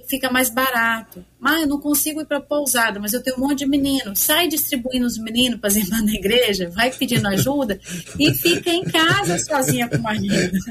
[0.08, 1.24] fica mais barato.
[1.38, 4.16] Mas eu não consigo ir para pousada, mas eu tenho um monte de menino.
[4.16, 7.78] Sai distribuindo os meninos para as irmãs na igreja, vai pedindo ajuda
[8.18, 10.52] e fica em casa sozinha com o marido.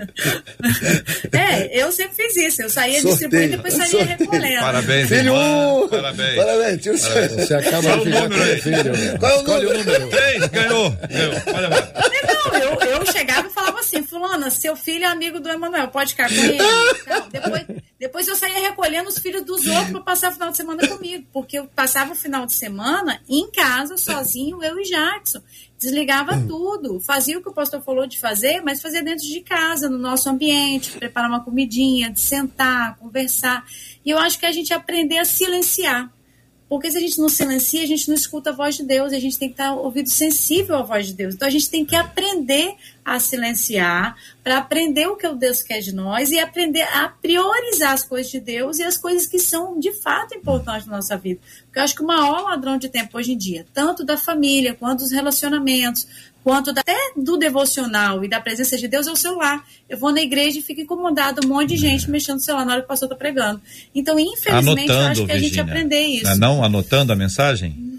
[1.31, 2.61] É, eu sempre fiz isso.
[2.61, 3.11] Eu saía Sorteio.
[3.13, 4.17] distribuindo e depois saía Sorteio.
[4.19, 4.59] recolhendo.
[4.61, 5.33] Parabéns, filho.
[5.33, 5.87] Irmã.
[5.89, 6.35] Parabéns.
[6.35, 6.99] Parabéns, tio.
[6.99, 7.31] Parabéns.
[7.47, 9.19] Você acaba de ficar com filho.
[9.19, 9.79] Qual é o Escolhe número?
[9.79, 10.09] o número.
[10.09, 10.91] Três, ganhou.
[10.91, 11.41] ganhou.
[11.41, 11.83] Parabéns.
[12.23, 16.11] Não, eu, eu chegava e falava assim, fulana, seu filho é amigo do Emanuel, pode
[16.11, 16.57] ficar com ele?
[17.07, 17.65] Não, depois,
[17.99, 21.25] depois eu saía recolhendo os filhos dos outros para passar o final de semana comigo,
[21.31, 25.41] porque eu passava o final de semana em casa, sozinho, eu e Jackson.
[25.79, 26.47] Desligava hum.
[26.47, 29.97] tudo, fazia o que o pastor falou de fazer, mas fazia dentro de casa, no
[29.97, 33.65] nosso ambiente, preparar uma comidinha, de sentar, conversar.
[34.05, 36.11] E eu acho que a gente aprender a silenciar.
[36.73, 39.19] Porque se a gente não silencia, a gente não escuta a voz de Deus, a
[39.19, 41.35] gente tem que estar ouvido sensível à voz de Deus.
[41.35, 42.73] Então a gente tem que aprender
[43.05, 47.91] a silenciar, para aprender o que o Deus quer de nós e aprender a priorizar
[47.91, 51.39] as coisas de Deus e as coisas que são de fato importantes na nossa vida.
[51.65, 54.73] Porque eu acho que o maior ladrão de tempo hoje em dia, tanto da família
[54.73, 56.07] quanto dos relacionamentos,
[56.43, 59.63] quanto até do devocional e da presença de Deus é o celular.
[59.89, 62.73] Eu vou na igreja e fico incomodado, um monte de gente mexendo no celular na
[62.73, 63.61] hora que o pastor está pregando.
[63.95, 65.49] Então, infelizmente, anotando, eu acho que a Virginia.
[65.49, 66.37] gente aprender isso.
[66.37, 67.93] Não, não anotando a mensagem?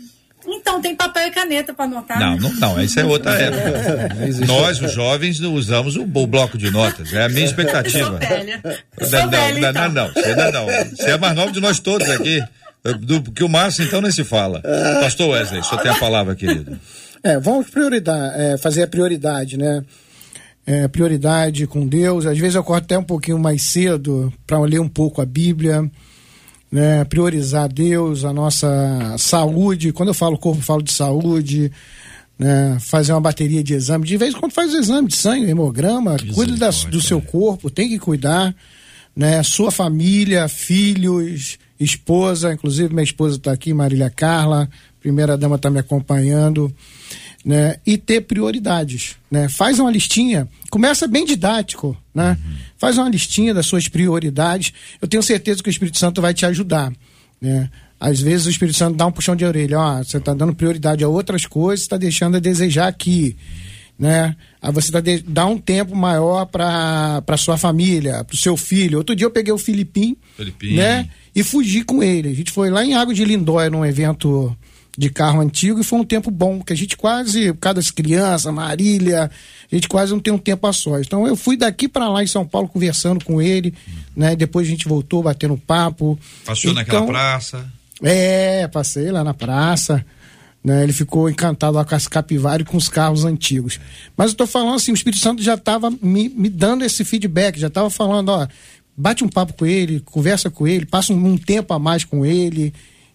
[0.47, 2.21] Então, tem papel e caneta para anotar.
[2.21, 4.47] Não, não, não, isso é outra época.
[4.47, 7.13] Nós, os jovens, usamos o, o, bloco de notas.
[7.15, 7.99] É a minha expectativa.
[7.99, 8.61] Eu sou velha.
[8.63, 9.89] Não, sou não, velha, não, então.
[9.89, 10.67] não, não, você não, não.
[10.91, 12.43] Você é mais novo de nós todos aqui.
[13.01, 14.61] Do que o Márcio, então, nem se fala.
[15.01, 16.79] Pastor Wesley, só tem a palavra, querido.
[17.25, 19.83] É, vamos prioridade, é, fazer a prioridade, né?
[20.66, 22.27] É, prioridade com Deus.
[22.27, 25.91] Às vezes eu acordo até um pouquinho mais cedo para ler um pouco a Bíblia,
[26.70, 27.03] né?
[27.05, 29.91] priorizar Deus, a nossa saúde.
[29.91, 31.72] Quando eu falo corpo, eu falo de saúde.
[32.39, 32.77] Né?
[32.81, 34.07] Fazer uma bateria de exame.
[34.07, 37.70] De vez em quando faz o exame de sangue, hemograma, cuida da, do seu corpo,
[37.70, 38.55] tem que cuidar.
[39.16, 39.43] Né?
[39.43, 44.68] Sua família, filhos, esposa, inclusive minha esposa está aqui, Marília Carla,
[45.01, 46.75] primeira dama está me acompanhando
[47.45, 47.77] né?
[47.85, 49.49] E ter prioridades, né?
[49.49, 52.39] Faz uma listinha, começa bem didático, né?
[52.43, 52.55] Uhum.
[52.79, 54.73] Faz uma listinha das suas prioridades.
[55.01, 56.93] Eu tenho certeza que o Espírito Santo vai te ajudar,
[57.41, 57.71] né?
[58.01, 61.05] Às vezes o Espírito Santo dá um puxão de orelha, ó, você está dando prioridade
[61.05, 63.37] a outras coisas, está deixando a desejar aqui,
[63.99, 64.35] né?
[64.61, 68.57] Aí você tá de, dá um tempo maior para para sua família, para o seu
[68.57, 68.99] filho.
[68.99, 71.09] Outro dia eu peguei o Filipim, Filipim, né?
[71.35, 72.29] E fugi com ele.
[72.29, 74.57] A gente foi lá em Água de Lindóia num evento
[74.97, 79.31] de carro antigo e foi um tempo bom, que a gente quase, cada criança, Marília,
[79.71, 81.07] a gente quase não tem um tempo a sós.
[81.07, 83.75] Então eu fui daqui para lá em São Paulo conversando com ele,
[84.17, 84.37] né?
[84.37, 86.19] Depois a gente voltou batendo papo.
[86.45, 87.67] Passou então, naquela praça?
[88.03, 90.05] É, passei lá na praça.
[90.63, 93.79] Né, ele ficou encantado lá com as capivaras e com os carros antigos.
[94.17, 97.61] Mas eu estou falando assim, o Espírito Santo já estava me, me dando esse feedback,
[97.61, 98.49] já estava falando, ó,
[98.97, 102.25] bate um papo com ele, conversa com ele, passa um, um tempo a mais com
[102.25, 102.73] ele,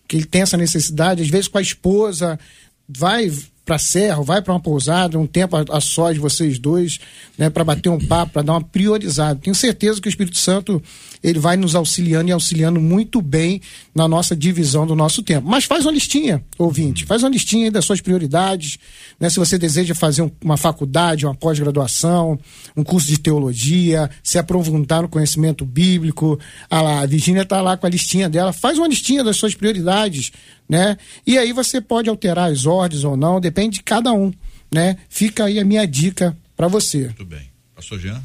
[0.10, 2.39] que ele tem essa necessidade, às vezes com a esposa,
[2.88, 3.32] vai
[3.70, 6.99] para serra, vai para uma pousada, um tempo a, a sós vocês dois,
[7.38, 9.39] né, para bater um papo, para dar uma priorizada.
[9.39, 10.82] Tenho certeza que o Espírito Santo
[11.22, 13.61] ele vai nos auxiliando e auxiliando muito bem
[13.93, 15.47] na nossa divisão do nosso tempo.
[15.47, 18.80] Mas faz uma listinha, ouvinte, faz uma listinha das suas prioridades,
[19.20, 19.30] né?
[19.30, 22.39] Se você deseja fazer um, uma faculdade, uma pós-graduação,
[22.76, 26.39] um curso de teologia, se aprofundar no conhecimento bíblico,
[26.72, 29.53] ah lá, a Virginia está lá com a listinha dela, faz uma listinha das suas
[29.53, 30.32] prioridades,
[30.70, 30.95] né?
[31.26, 34.32] E aí você pode alterar as ordens ou não, depende de cada um,
[34.72, 34.97] né?
[35.09, 37.05] Fica aí a minha dica para você.
[37.05, 37.49] Muito bem.
[37.76, 38.24] Pastor Jean?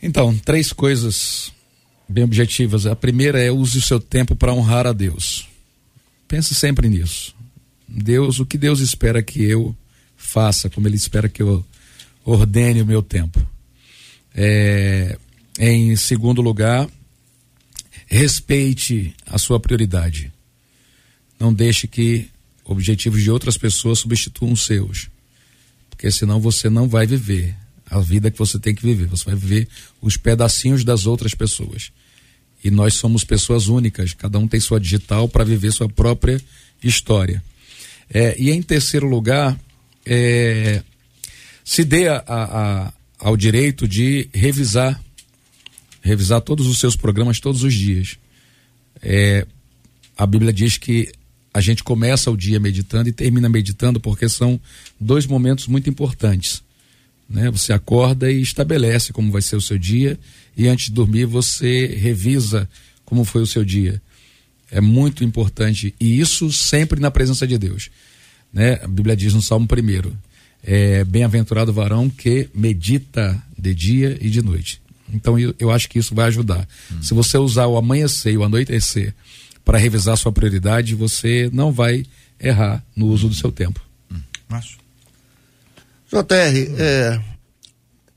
[0.00, 1.52] Então, três coisas
[2.08, 2.86] bem objetivas.
[2.86, 5.48] A primeira é use o seu tempo para honrar a Deus.
[6.28, 7.34] Pense sempre nisso.
[7.88, 9.76] Deus, o que Deus espera que eu
[10.16, 11.64] faça, como Ele espera que eu
[12.24, 13.44] ordene o meu tempo.
[14.34, 15.18] É,
[15.58, 16.88] em segundo lugar,
[18.06, 20.31] respeite a sua prioridade.
[21.42, 22.28] Não deixe que
[22.64, 25.08] objetivos de outras pessoas substituam os seus.
[25.90, 29.06] Porque senão você não vai viver a vida que você tem que viver.
[29.06, 29.68] Você vai viver
[30.00, 31.90] os pedacinhos das outras pessoas.
[32.62, 36.40] E nós somos pessoas únicas, cada um tem sua digital para viver sua própria
[36.80, 37.42] história.
[38.08, 39.58] É, e em terceiro lugar,
[40.06, 40.80] é,
[41.64, 45.02] se dê a, a, ao direito de revisar,
[46.02, 48.16] revisar todos os seus programas todos os dias.
[49.02, 49.44] É,
[50.16, 51.10] a Bíblia diz que
[51.54, 54.58] a gente começa o dia meditando e termina meditando porque são
[54.98, 56.62] dois momentos muito importantes.
[57.28, 57.50] Né?
[57.50, 60.18] Você acorda e estabelece como vai ser o seu dia
[60.56, 62.68] e antes de dormir você revisa
[63.04, 64.00] como foi o seu dia.
[64.70, 67.90] É muito importante e isso sempre na presença de Deus.
[68.52, 68.80] Né?
[68.82, 70.12] A Bíblia diz no Salmo 1
[70.64, 74.80] é, bem-aventurado o varão que medita de dia e de noite.
[75.12, 76.66] Então eu, eu acho que isso vai ajudar.
[76.90, 77.02] Hum.
[77.02, 79.14] Se você usar o amanhecer e o anoitecer
[79.64, 82.04] para revisar sua prioridade, você não vai
[82.38, 83.80] errar no uso do seu tempo.
[84.10, 84.20] Hum.
[86.10, 87.20] JR, é,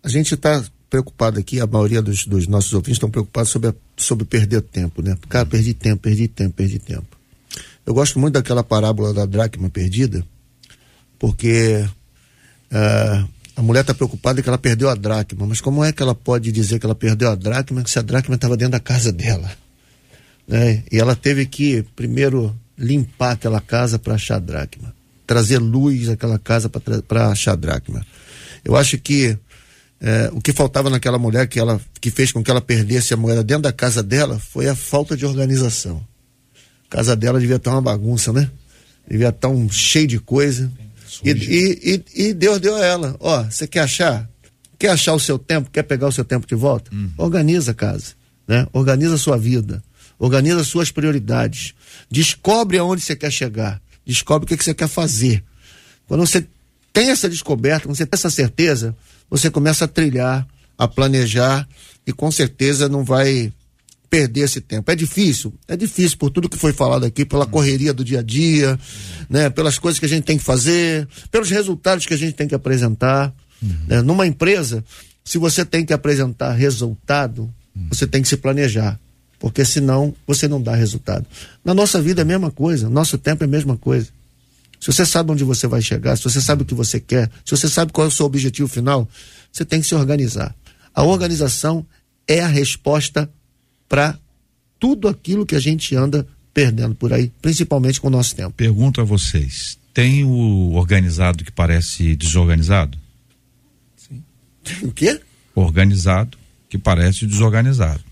[0.04, 3.74] a gente está preocupado aqui, a maioria dos, dos nossos ouvintes estão preocupados sobre, a,
[3.98, 5.18] sobre perder tempo, né?
[5.30, 7.08] Cara, perdi tempo, perdi tempo, perdi tempo.
[7.86, 10.26] Eu gosto muito daquela parábola da dracma perdida,
[11.20, 11.86] porque
[12.72, 16.16] uh, a mulher está preocupada que ela perdeu a dracma, mas como é que ela
[16.16, 19.52] pode dizer que ela perdeu a dracma se a dracma estava dentro da casa dela?
[20.48, 20.84] Né?
[20.92, 24.94] E ela teve que primeiro limpar aquela casa para achar a dracma,
[25.26, 28.06] trazer luz àquela casa para achar a dracma.
[28.64, 29.38] Eu acho que
[30.00, 33.18] é, o que faltava naquela mulher que ela que fez com que ela perdesse a
[33.18, 36.06] moeda dentro da casa dela foi a falta de organização.
[36.88, 38.50] A casa dela devia estar uma bagunça, né?
[39.10, 40.72] Devia estar um cheio de coisa.
[41.24, 44.30] E, e, e, e, Deus deu a ela, ó, você quer achar?
[44.78, 45.70] Quer achar o seu tempo?
[45.72, 46.94] Quer pegar o seu tempo de volta?
[46.94, 47.12] Uhum.
[47.18, 48.14] Organiza a casa,
[48.48, 48.68] né?
[48.74, 49.82] Organiza a sua vida
[50.18, 51.74] Organiza suas prioridades.
[52.10, 53.82] Descobre aonde você quer chegar.
[54.06, 55.44] Descobre o que, que você quer fazer.
[56.08, 56.46] Quando você
[56.94, 58.96] tem essa descoberta, quando você tem essa certeza,
[59.30, 60.48] você começa a trilhar,
[60.78, 61.68] a planejar
[62.06, 63.52] e com certeza não vai
[64.10, 64.90] perder esse tempo.
[64.90, 68.24] É difícil, é difícil por tudo que foi falado aqui, pela correria do dia a
[68.24, 68.80] dia,
[69.30, 72.48] né, pelas coisas que a gente tem que fazer, pelos resultados que a gente tem
[72.48, 73.34] que apresentar.
[73.62, 73.76] Uhum.
[73.88, 74.02] Né?
[74.02, 74.84] Numa empresa,
[75.24, 77.88] se você tem que apresentar resultado, uhum.
[77.90, 79.00] você tem que se planejar
[79.40, 81.26] porque senão você não dá resultado.
[81.64, 84.08] Na nossa vida é a mesma coisa, nosso tempo é a mesma coisa.
[84.80, 87.52] Se você sabe onde você vai chegar, se você sabe o que você quer, se
[87.52, 89.08] você sabe qual é o seu objetivo final,
[89.52, 90.56] você tem que se organizar.
[90.94, 91.86] A organização
[92.28, 93.30] é a resposta
[93.90, 94.18] para
[94.80, 98.52] tudo aquilo que a gente anda perdendo por aí, principalmente com o nosso tempo.
[98.52, 102.98] Pergunto a vocês: tem o organizado que parece desorganizado?
[103.98, 104.24] Sim.
[104.88, 105.20] O quê?
[105.54, 106.38] Organizado
[106.70, 108.04] que parece desorganizado.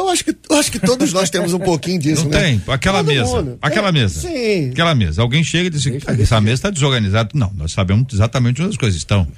[0.00, 2.40] Eu acho que, eu acho que todos nós temos um pouquinho disso, Não né?
[2.40, 2.62] tem.
[2.68, 3.36] Aquela Todo mesa.
[3.36, 3.58] Mundo.
[3.60, 4.20] Aquela é, mesa.
[4.20, 4.70] Sim.
[4.70, 5.22] Aquela mesa.
[5.22, 7.30] Alguém chega e diz assim, essa mesa está desorganizada.
[7.34, 9.28] Não, nós sabemos exatamente onde as coisas estão.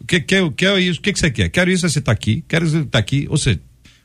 [0.00, 1.00] O que, que, que é isso?
[1.00, 1.48] O que, que você quer?
[1.48, 2.44] Quero isso, você está aqui.
[2.46, 3.26] Quero isso, está aqui.
[3.28, 3.60] Ou seja,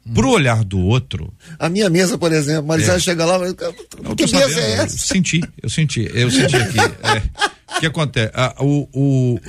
[0.06, 0.14] hum.
[0.14, 1.32] pro olhar do outro.
[1.60, 3.00] A minha mesa, por exemplo, Marisela é.
[3.00, 4.96] chega lá, que mesa sabendo, é essa?
[4.96, 6.80] Eu senti, eu senti, eu senti aqui.
[6.80, 8.32] É, o que acontece?
[8.34, 9.40] Ah, o, o,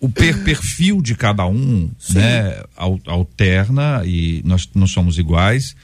[0.00, 2.18] o per perfil de cada um, Sim.
[2.18, 2.62] né,
[3.06, 5.74] alterna e nós não somos iguais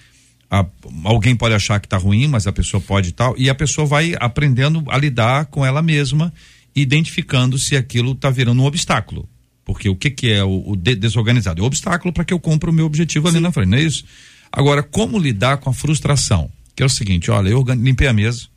[0.50, 0.66] a,
[1.04, 4.14] alguém pode achar que está ruim, mas a pessoa pode tal, e a pessoa vai
[4.18, 6.32] aprendendo a lidar com ela mesma,
[6.74, 9.28] identificando se aquilo está virando um obstáculo.
[9.64, 11.60] Porque o que, que é o, o de, desorganizado?
[11.60, 13.36] É o obstáculo para que eu compre o meu objetivo Sim.
[13.36, 14.04] ali na frente, não é isso?
[14.50, 16.50] Agora, como lidar com a frustração?
[16.74, 18.48] Que é o seguinte: olha, eu limpei a mesa,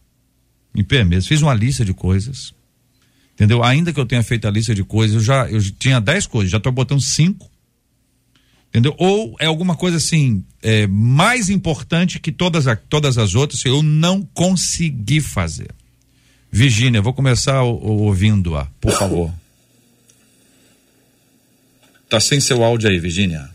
[0.74, 2.54] limpei a mesa, fiz uma lista de coisas,
[3.36, 3.64] entendeu?
[3.64, 6.50] Ainda que eu tenha feito a lista de coisas, eu já eu tinha dez coisas,
[6.50, 7.53] já estou botando cinco
[8.74, 8.96] Entendeu?
[8.98, 13.84] Ou é alguma coisa assim, é, mais importante que todas, a, todas as outras, eu
[13.84, 15.70] não consegui fazer.
[16.52, 19.32] Virgínia, vou começar ouvindo-a, por favor.
[22.10, 23.50] Tá sem seu áudio aí, Virgínia.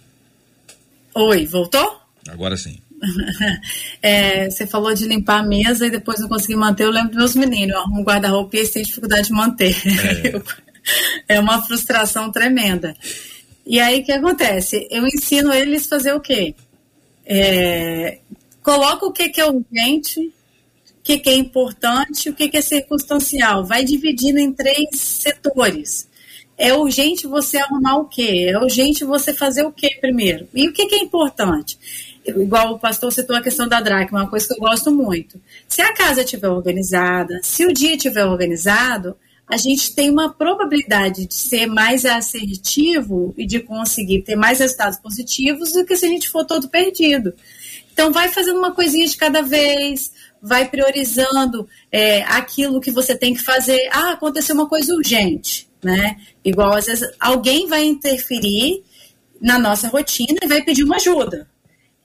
[1.14, 2.00] Oi, voltou?
[2.28, 2.78] Agora sim.
[4.02, 6.82] é, você falou de limpar a mesa e depois não consegui manter.
[6.82, 9.76] Eu lembro dos meus meninos, eu arrumo guarda-roupa e eles têm dificuldade de manter.
[9.86, 10.42] É.
[11.36, 12.96] é uma frustração tremenda.
[13.68, 14.88] E aí o que acontece?
[14.90, 16.54] Eu ensino eles fazer o quê?
[17.26, 18.20] É,
[18.62, 22.62] coloca o que, que é urgente, o que, que é importante, o que, que é
[22.62, 23.66] circunstancial.
[23.66, 26.08] Vai dividindo em três setores.
[26.56, 28.46] É urgente você arrumar o quê?
[28.48, 30.48] É urgente você fazer o quê primeiro?
[30.54, 31.78] E o que, que é importante?
[32.26, 35.40] igual o pastor citou a questão da dracma, uma coisa que eu gosto muito.
[35.66, 39.16] Se a casa estiver organizada, se o dia estiver organizado,
[39.48, 44.98] a gente tem uma probabilidade de ser mais assertivo e de conseguir ter mais resultados
[44.98, 47.32] positivos do que se a gente for todo perdido.
[47.92, 53.34] Então, vai fazendo uma coisinha de cada vez, vai priorizando é, aquilo que você tem
[53.34, 53.88] que fazer.
[53.90, 56.16] Ah, aconteceu uma coisa urgente, né?
[56.44, 58.84] Igual às vezes alguém vai interferir
[59.40, 61.48] na nossa rotina e vai pedir uma ajuda.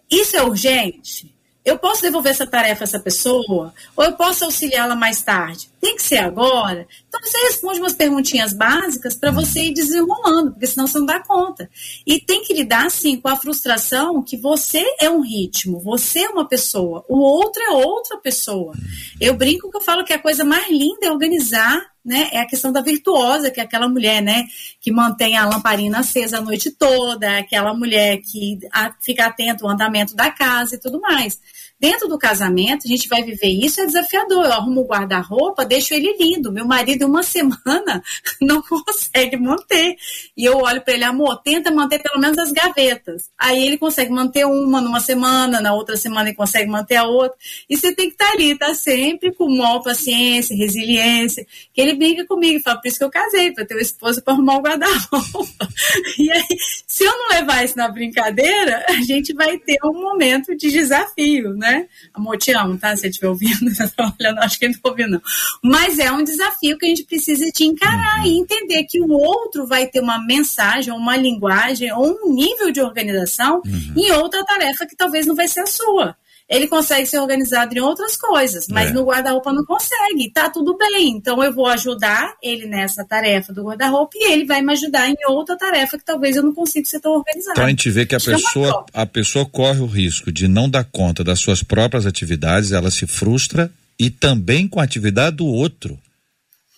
[0.10, 1.34] Isso é urgente?
[1.66, 3.74] Eu posso devolver essa tarefa a essa pessoa?
[3.96, 5.70] Ou eu posso auxiliá-la mais tarde?
[5.84, 6.88] Tem que ser agora?
[7.10, 11.20] Então você responde umas perguntinhas básicas para você ir desenrolando, porque senão você não dá
[11.20, 11.70] conta.
[12.08, 16.30] E tem que lidar, sim, com a frustração que você é um ritmo, você é
[16.30, 18.74] uma pessoa, o outro é outra pessoa.
[19.20, 22.48] Eu brinco que eu falo que a coisa mais linda é organizar né, é a
[22.48, 24.44] questão da virtuosa, que é aquela mulher, né,
[24.82, 28.60] que mantém a lamparina acesa a noite toda, aquela mulher que
[29.02, 31.40] fica atento ao andamento da casa e tudo mais.
[31.80, 34.46] Dentro do casamento, a gente vai viver isso, é desafiador.
[34.46, 36.52] Eu arrumo o guarda-roupa, deixo ele lindo.
[36.52, 38.04] Meu marido, uma semana,
[38.40, 39.96] não consegue manter.
[40.38, 43.30] E eu olho para ele, amor, tenta manter pelo menos as gavetas.
[43.38, 47.36] Aí ele consegue manter uma numa semana, na outra semana ele consegue manter a outra.
[47.70, 51.46] E você tem que estar tá ali, tá sempre com maior paciência, resiliência.
[51.74, 54.34] Que ele briga comigo fala, por isso que eu casei, para ter uma esposa para
[54.34, 55.68] arrumar o guarda-roupa.
[56.18, 56.46] E aí,
[56.88, 61.54] se eu não levar isso na brincadeira, a gente vai ter um momento de desafio,
[61.54, 61.88] né?
[62.14, 62.96] Amor, te amo, tá?
[62.96, 63.72] Se você estiver ouvindo,
[64.20, 65.22] olhando, acho que não tá ouvindo, não.
[65.64, 68.26] Mas é um desafio que a gente precisa de encarar uhum.
[68.26, 72.82] e entender que o outro vai ter uma mensagem, uma linguagem, ou um nível de
[72.82, 73.94] organização uhum.
[73.96, 76.16] em outra tarefa que talvez não vai ser a sua
[76.50, 78.94] ele consegue ser organizado em outras coisas, mas é.
[78.94, 80.32] no guarda-roupa não consegue.
[80.32, 81.10] Tá tudo bem.
[81.18, 85.16] Então eu vou ajudar ele nessa tarefa do guarda-roupa e ele vai me ajudar em
[85.28, 87.54] outra tarefa que talvez eu não consiga ser tão organizado.
[87.54, 90.84] Então a gente vê que a pessoa, a pessoa corre o risco de não dar
[90.84, 96.00] conta das suas próprias atividades, ela se frustra e também com a atividade do outro.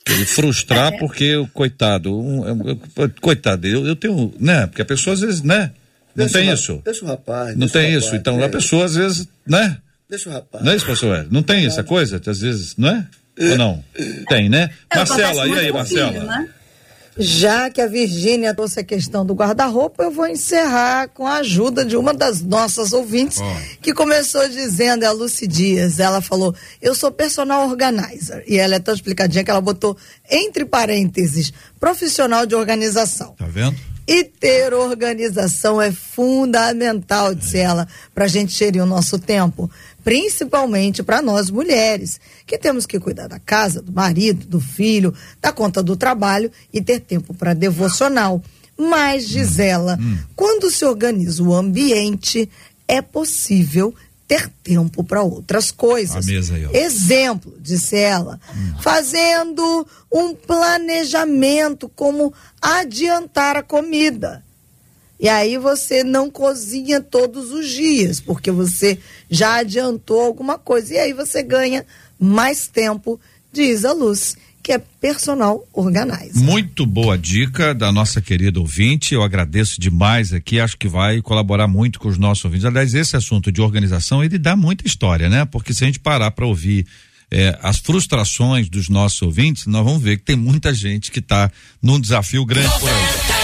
[0.08, 0.98] Ele frustrar é.
[1.00, 2.44] porque o coitado, um,
[3.20, 4.68] coitado, eu, eu tenho, né?
[4.68, 5.72] Porque a pessoa às vezes, né?
[6.16, 6.82] Não tem isso.
[6.86, 7.58] Deixa o rapaz.
[7.58, 8.16] Não tem rapaz, isso.
[8.16, 8.46] Então é.
[8.46, 9.78] a pessoa às vezes, né?
[10.08, 10.64] Deixa o rapaz.
[10.64, 11.28] Não é isso, pastor?
[11.32, 13.08] Não tem essa coisa, às vezes, não é?
[13.38, 13.84] Ou não?
[14.30, 14.70] Tem, né?
[14.90, 16.12] É, Marcela, e aí, Marcela?
[16.14, 16.50] Filho, né?
[17.18, 21.86] Já que a Virgínia trouxe a questão do guarda-roupa, eu vou encerrar com a ajuda
[21.86, 23.82] de uma das nossas ouvintes, oh.
[23.82, 26.00] que começou dizendo, é a Lucy Dias.
[26.00, 28.44] Ela falou: Eu sou personal organizer.
[28.48, 29.96] E ela é tão explicadinha que ela botou
[30.30, 33.34] entre parênteses profissional de organização.
[33.38, 33.78] Tá vendo?
[34.08, 39.70] E ter organização é fundamental, disse ela, para a gente gerir o nosso tempo,
[40.06, 45.52] principalmente para nós mulheres, que temos que cuidar da casa, do marido, do filho, da
[45.52, 48.40] conta do trabalho e ter tempo para devocional.
[48.78, 50.20] Mas, diz ela, hum.
[50.36, 52.48] quando se organiza o ambiente,
[52.88, 53.96] é possível
[54.28, 56.18] ter tempo para outras coisas.
[56.18, 56.22] Aí,
[56.72, 58.74] Exemplo, disse ela, hum.
[58.82, 62.32] fazendo um planejamento como
[62.62, 64.45] adiantar a comida.
[65.20, 69.00] E aí você não cozinha todos os dias, porque você
[69.30, 70.94] já adiantou alguma coisa.
[70.94, 71.86] E aí você ganha
[72.20, 73.20] mais tempo,
[73.52, 74.36] diz a Luz
[74.66, 76.42] que é personal organizer.
[76.42, 79.14] Muito boa dica da nossa querida ouvinte.
[79.14, 80.60] Eu agradeço demais aqui.
[80.60, 82.66] Acho que vai colaborar muito com os nossos ouvintes.
[82.66, 85.46] Aliás, esse assunto de organização ele dá muita história, né?
[85.46, 86.88] Porque se a gente parar para ouvir
[87.30, 91.52] é, as frustrações dos nossos ouvintes, nós vamos ver que tem muita gente que está
[91.80, 93.35] num desafio grande por aí.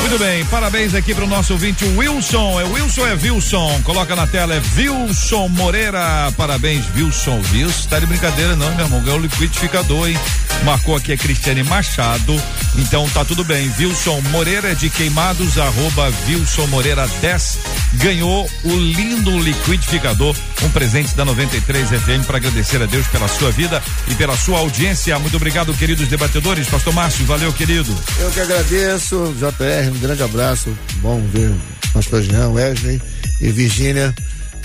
[0.00, 2.60] Muito bem, parabéns aqui para o nosso ouvinte Wilson.
[2.60, 3.80] É Wilson é Wilson?
[3.82, 6.32] Coloca na tela, é Wilson Moreira.
[6.36, 7.40] Parabéns, Wilson.
[7.52, 9.02] Wilson, tá de brincadeira, não, meu irmão.
[9.02, 10.18] Ganhou o liquidificador, hein?
[10.64, 12.40] Marcou aqui a Cristiane Machado.
[12.76, 13.72] Então tá tudo bem.
[13.78, 17.58] Wilson Moreira de Queimados, arroba Wilson Moreira 10.
[17.94, 23.50] Ganhou o lindo liquidificador, um presente da 93 FM para agradecer a Deus pela sua
[23.50, 25.18] vida e pela sua audiência.
[25.18, 26.68] Muito obrigado, queridos debatedores.
[26.68, 27.96] Pastor Márcio, valeu, querido.
[28.18, 29.34] Eu que agradeço.
[29.38, 30.76] JR, um grande abraço.
[30.96, 31.52] Bom ver
[31.96, 33.00] pastor Jean, Wesley
[33.40, 34.14] e Virgínia,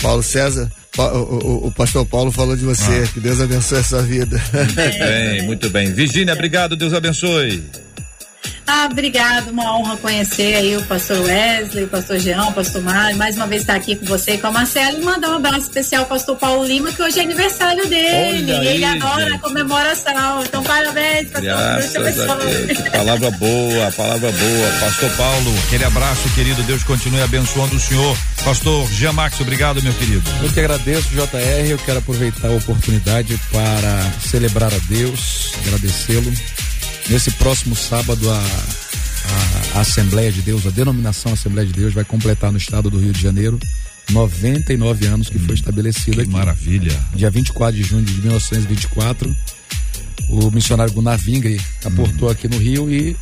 [0.00, 0.70] Paulo César.
[0.98, 3.04] O, o, o, pastor Paulo falou de você.
[3.04, 3.12] Ah.
[3.12, 4.40] Que Deus abençoe a sua vida.
[4.52, 5.92] Muito bem, muito bem.
[5.92, 6.76] Virgínia, obrigado.
[6.76, 7.62] Deus abençoe.
[8.66, 13.16] Ah, obrigado, uma honra conhecer aí o pastor Wesley, o pastor Jean, o pastor Mário,
[13.18, 15.62] mais uma vez estar aqui com você e com a Marcela e mandar um abraço
[15.62, 19.34] especial ao pastor Paulo Lima, que hoje é aniversário dele, Olha ele aí, adora gente.
[19.34, 26.62] a comemoração, então parabéns, pastor, Graças Palavra boa, palavra boa, pastor Paulo, aquele abraço, querido,
[26.62, 30.22] Deus continue abençoando o senhor, pastor Jean Max, obrigado, meu querido.
[30.42, 36.32] Eu que agradeço, JR, eu quero aproveitar a oportunidade para celebrar a Deus, agradecê-lo
[37.08, 42.04] Nesse próximo sábado, a, a, a, Assembleia de Deus, a denominação Assembleia de Deus, vai
[42.04, 43.58] completar no estado do Rio de Janeiro
[44.10, 46.30] 99 anos que hum, foi estabelecida que aqui.
[46.30, 46.98] Maravilha.
[47.14, 49.34] Dia 24 de junho de 1924,
[50.28, 52.32] o missionário Gunnar Vingre aportou hum.
[52.32, 53.16] aqui no Rio e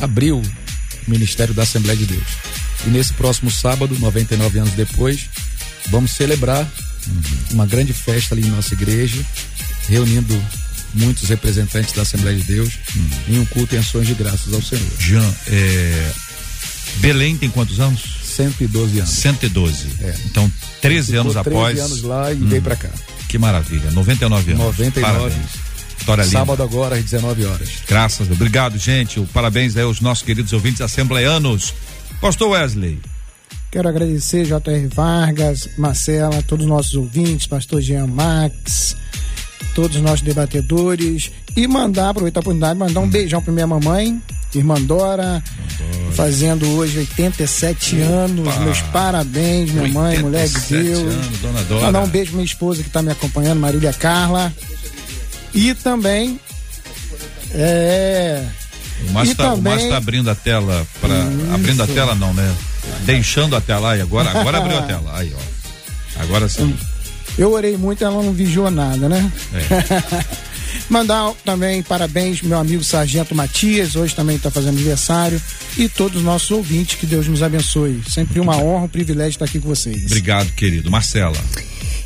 [0.00, 2.26] abriu o Ministério da Assembleia de Deus.
[2.86, 5.28] E nesse próximo sábado, 99 anos depois,
[5.88, 6.64] vamos celebrar
[7.06, 7.22] uhum.
[7.52, 9.22] uma grande festa ali em nossa igreja,
[9.88, 10.34] reunindo
[10.94, 13.08] muitos representantes da Assembleia de Deus hum.
[13.28, 14.86] em um culto em ações de graças ao Senhor.
[14.98, 16.12] Jean, é...
[16.96, 18.02] Belém tem quantos anos?
[18.24, 19.10] 112 anos.
[19.10, 19.86] 112.
[20.00, 20.14] É.
[20.26, 21.74] Então, 13 anos 13 após.
[21.76, 22.48] 13 anos lá e hum.
[22.48, 22.90] veio para cá.
[23.28, 23.90] Que maravilha.
[23.90, 24.64] 99 anos.
[24.64, 25.70] 99 Parabéns.
[25.98, 26.38] História linda.
[26.38, 27.68] Sábado agora às 19 horas.
[27.86, 28.36] Graças a Deus.
[28.36, 29.20] Obrigado, gente.
[29.32, 31.74] Parabéns aí aos nossos queridos ouvintes assembleanos.
[32.20, 32.98] Pastor Wesley.
[33.70, 34.88] Quero agradecer J.R.
[34.88, 38.96] Vargas, Marcela, todos os nossos ouvintes, pastor Jean Max,
[39.74, 44.20] todos os nossos debatedores e mandar, aproveitar a oportunidade, mandar um beijão para minha mamãe,
[44.54, 45.42] irmã Dora,
[46.14, 48.58] fazendo hoje 87 anos.
[48.58, 51.14] Meus parabéns, minha mãe, mulher de 87 Deus.
[51.14, 51.86] anos, dona Dora.
[51.86, 54.52] Mandar um beijo pra minha esposa que está me acompanhando, Marília Carla.
[55.54, 56.38] E também.
[57.52, 58.44] É.
[59.08, 61.14] O Márcio tá, também- tá abrindo a tela para
[61.54, 62.54] abrindo a tela não, né?
[63.04, 65.10] Deixando a tela aí agora, agora abriu a tela.
[65.16, 66.22] Aí, ó.
[66.22, 66.76] Agora sim.
[67.40, 69.32] Eu orei muito, ela não vigiou nada, né?
[69.54, 70.24] É.
[70.90, 75.40] Mandar também parabéns meu amigo Sargento Matias, hoje também está fazendo aniversário.
[75.78, 78.02] E todos os nossos ouvintes, que Deus nos abençoe.
[78.06, 80.04] Sempre uma honra, um privilégio estar aqui com vocês.
[80.04, 80.90] Obrigado, querido.
[80.90, 81.36] Marcela.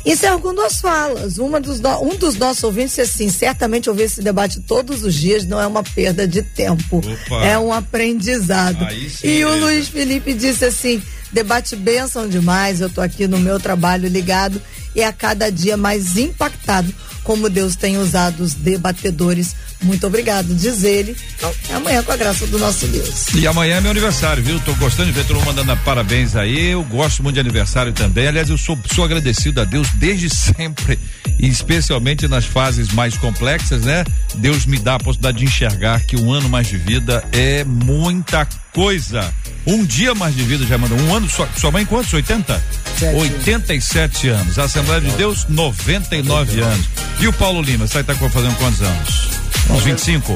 [0.05, 1.37] Encerro com duas falas.
[1.37, 5.45] Uma dos um dos nossos ouvintes disse assim: certamente ouvir esse debate todos os dias
[5.45, 7.45] não é uma perda de tempo, Opa.
[7.45, 8.85] é um aprendizado.
[8.85, 9.59] Aí sim, e o.
[9.59, 14.61] Luiz Felipe disse assim: debate bênção demais, eu tô aqui no meu trabalho ligado
[14.95, 16.93] e a cada dia mais impactado
[17.25, 19.55] como Deus tem usado os debatedores.
[19.81, 21.17] Muito obrigado, diz ele.
[21.35, 23.33] Então, é amanhã com a graça do nosso Deus.
[23.33, 24.59] E amanhã é meu aniversário, viu?
[24.59, 26.69] Tô gostando de ver todo mundo mandando parabéns aí.
[26.69, 28.27] Eu gosto muito de aniversário também.
[28.27, 30.99] Aliás, eu sou, sou agradecido a Deus desde sempre,
[31.39, 34.05] e especialmente nas fases mais complexas, né?
[34.35, 38.47] Deus me dá a possibilidade de enxergar que um ano mais de vida é muita
[38.71, 39.33] coisa.
[39.65, 40.97] Um dia mais de vida já mandou.
[40.99, 42.13] Um ano, sua, sua mãe quantos?
[42.13, 42.61] 80?
[42.99, 43.15] Sete.
[43.15, 44.59] 87 anos.
[44.59, 46.85] A Assembleia de Deus, 99 anos.
[47.19, 49.29] E o Paulo Lima, você tá com- fazendo quantos anos?
[49.69, 50.35] Uns 25?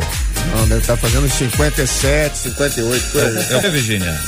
[0.55, 3.65] Não, deve estar fazendo uns 57, 58, por aí.
[3.65, 4.19] É, Virgínia?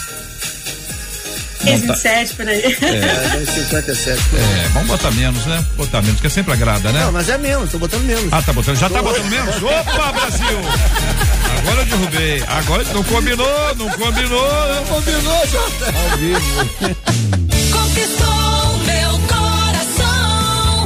[1.64, 1.94] Fez Não, tá.
[1.94, 2.62] 27 por aí.
[2.64, 4.46] É, uns 57 por aí.
[4.46, 5.66] É, vamos botar menos, né?
[5.76, 7.04] Botar menos, porque sempre agrada, né?
[7.06, 8.32] Não, mas é menos, tô botando menos.
[8.32, 9.56] Ah, tá botando, já tá botando menos?
[9.64, 10.60] Opa, Brasil!
[11.62, 12.44] Agora eu derrubei.
[12.48, 15.60] Agora não combinou, não combinou, não combinou, já.
[17.72, 20.84] Conquistou meu coração.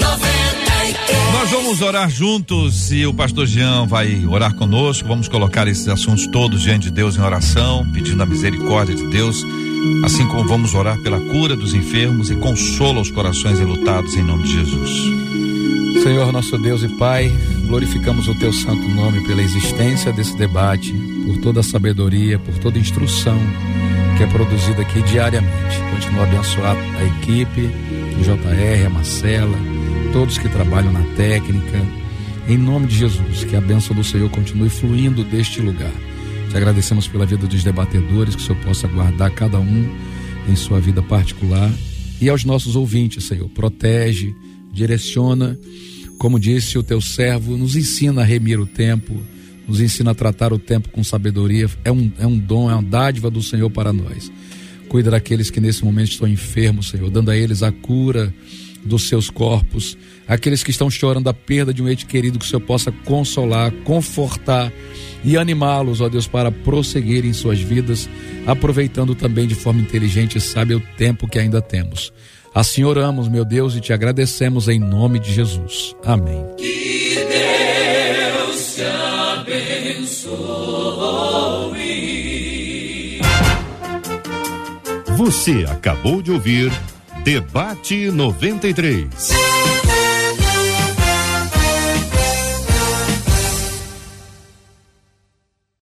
[0.00, 1.32] 93.
[1.32, 5.06] Nós vamos orar juntos e o pastor Jean vai orar conosco.
[5.06, 9.44] Vamos colocar esses assuntos todos diante de Deus em oração, pedindo a misericórdia de Deus,
[10.04, 14.42] assim como vamos orar pela cura dos enfermos e consola os corações enlutados em nome
[14.42, 15.49] de Jesus.
[16.02, 17.30] Senhor nosso Deus e Pai,
[17.66, 20.92] glorificamos o teu santo nome pela existência desse debate,
[21.26, 23.38] por toda a sabedoria, por toda a instrução
[24.16, 25.78] que é produzida aqui diariamente.
[25.92, 27.62] Continua a abençoar a equipe,
[28.18, 29.56] o JR, a Marcela,
[30.12, 31.80] todos que trabalham na técnica.
[32.48, 35.92] Em nome de Jesus, que a bênção do Senhor continue fluindo deste lugar.
[36.50, 39.88] Te agradecemos pela vida dos debatedores, que o Senhor possa guardar cada um
[40.48, 41.70] em sua vida particular.
[42.20, 44.34] E aos nossos ouvintes, Senhor, protege,
[44.72, 45.58] direciona,
[46.18, 49.20] como disse o teu servo, nos ensina a remir o tempo,
[49.66, 51.68] nos ensina a tratar o tempo com sabedoria.
[51.84, 54.30] É um, é um dom, é uma dádiva do Senhor para nós.
[54.88, 58.34] Cuida daqueles que nesse momento estão enfermos, Senhor, dando a eles a cura
[58.84, 59.96] dos seus corpos,
[60.26, 63.70] aqueles que estão chorando a perda de um ente querido, que o Senhor possa consolar,
[63.84, 64.72] confortar
[65.24, 68.08] e animá-los, ó Deus, para prosseguir em suas vidas,
[68.46, 72.12] aproveitando também de forma inteligente e sábia o tempo que ainda temos.
[72.54, 75.94] Assim oramos, meu Deus, e te agradecemos em nome de Jesus.
[76.04, 76.44] Amém.
[85.16, 86.72] Você acabou de ouvir
[87.22, 89.49] Debate 93.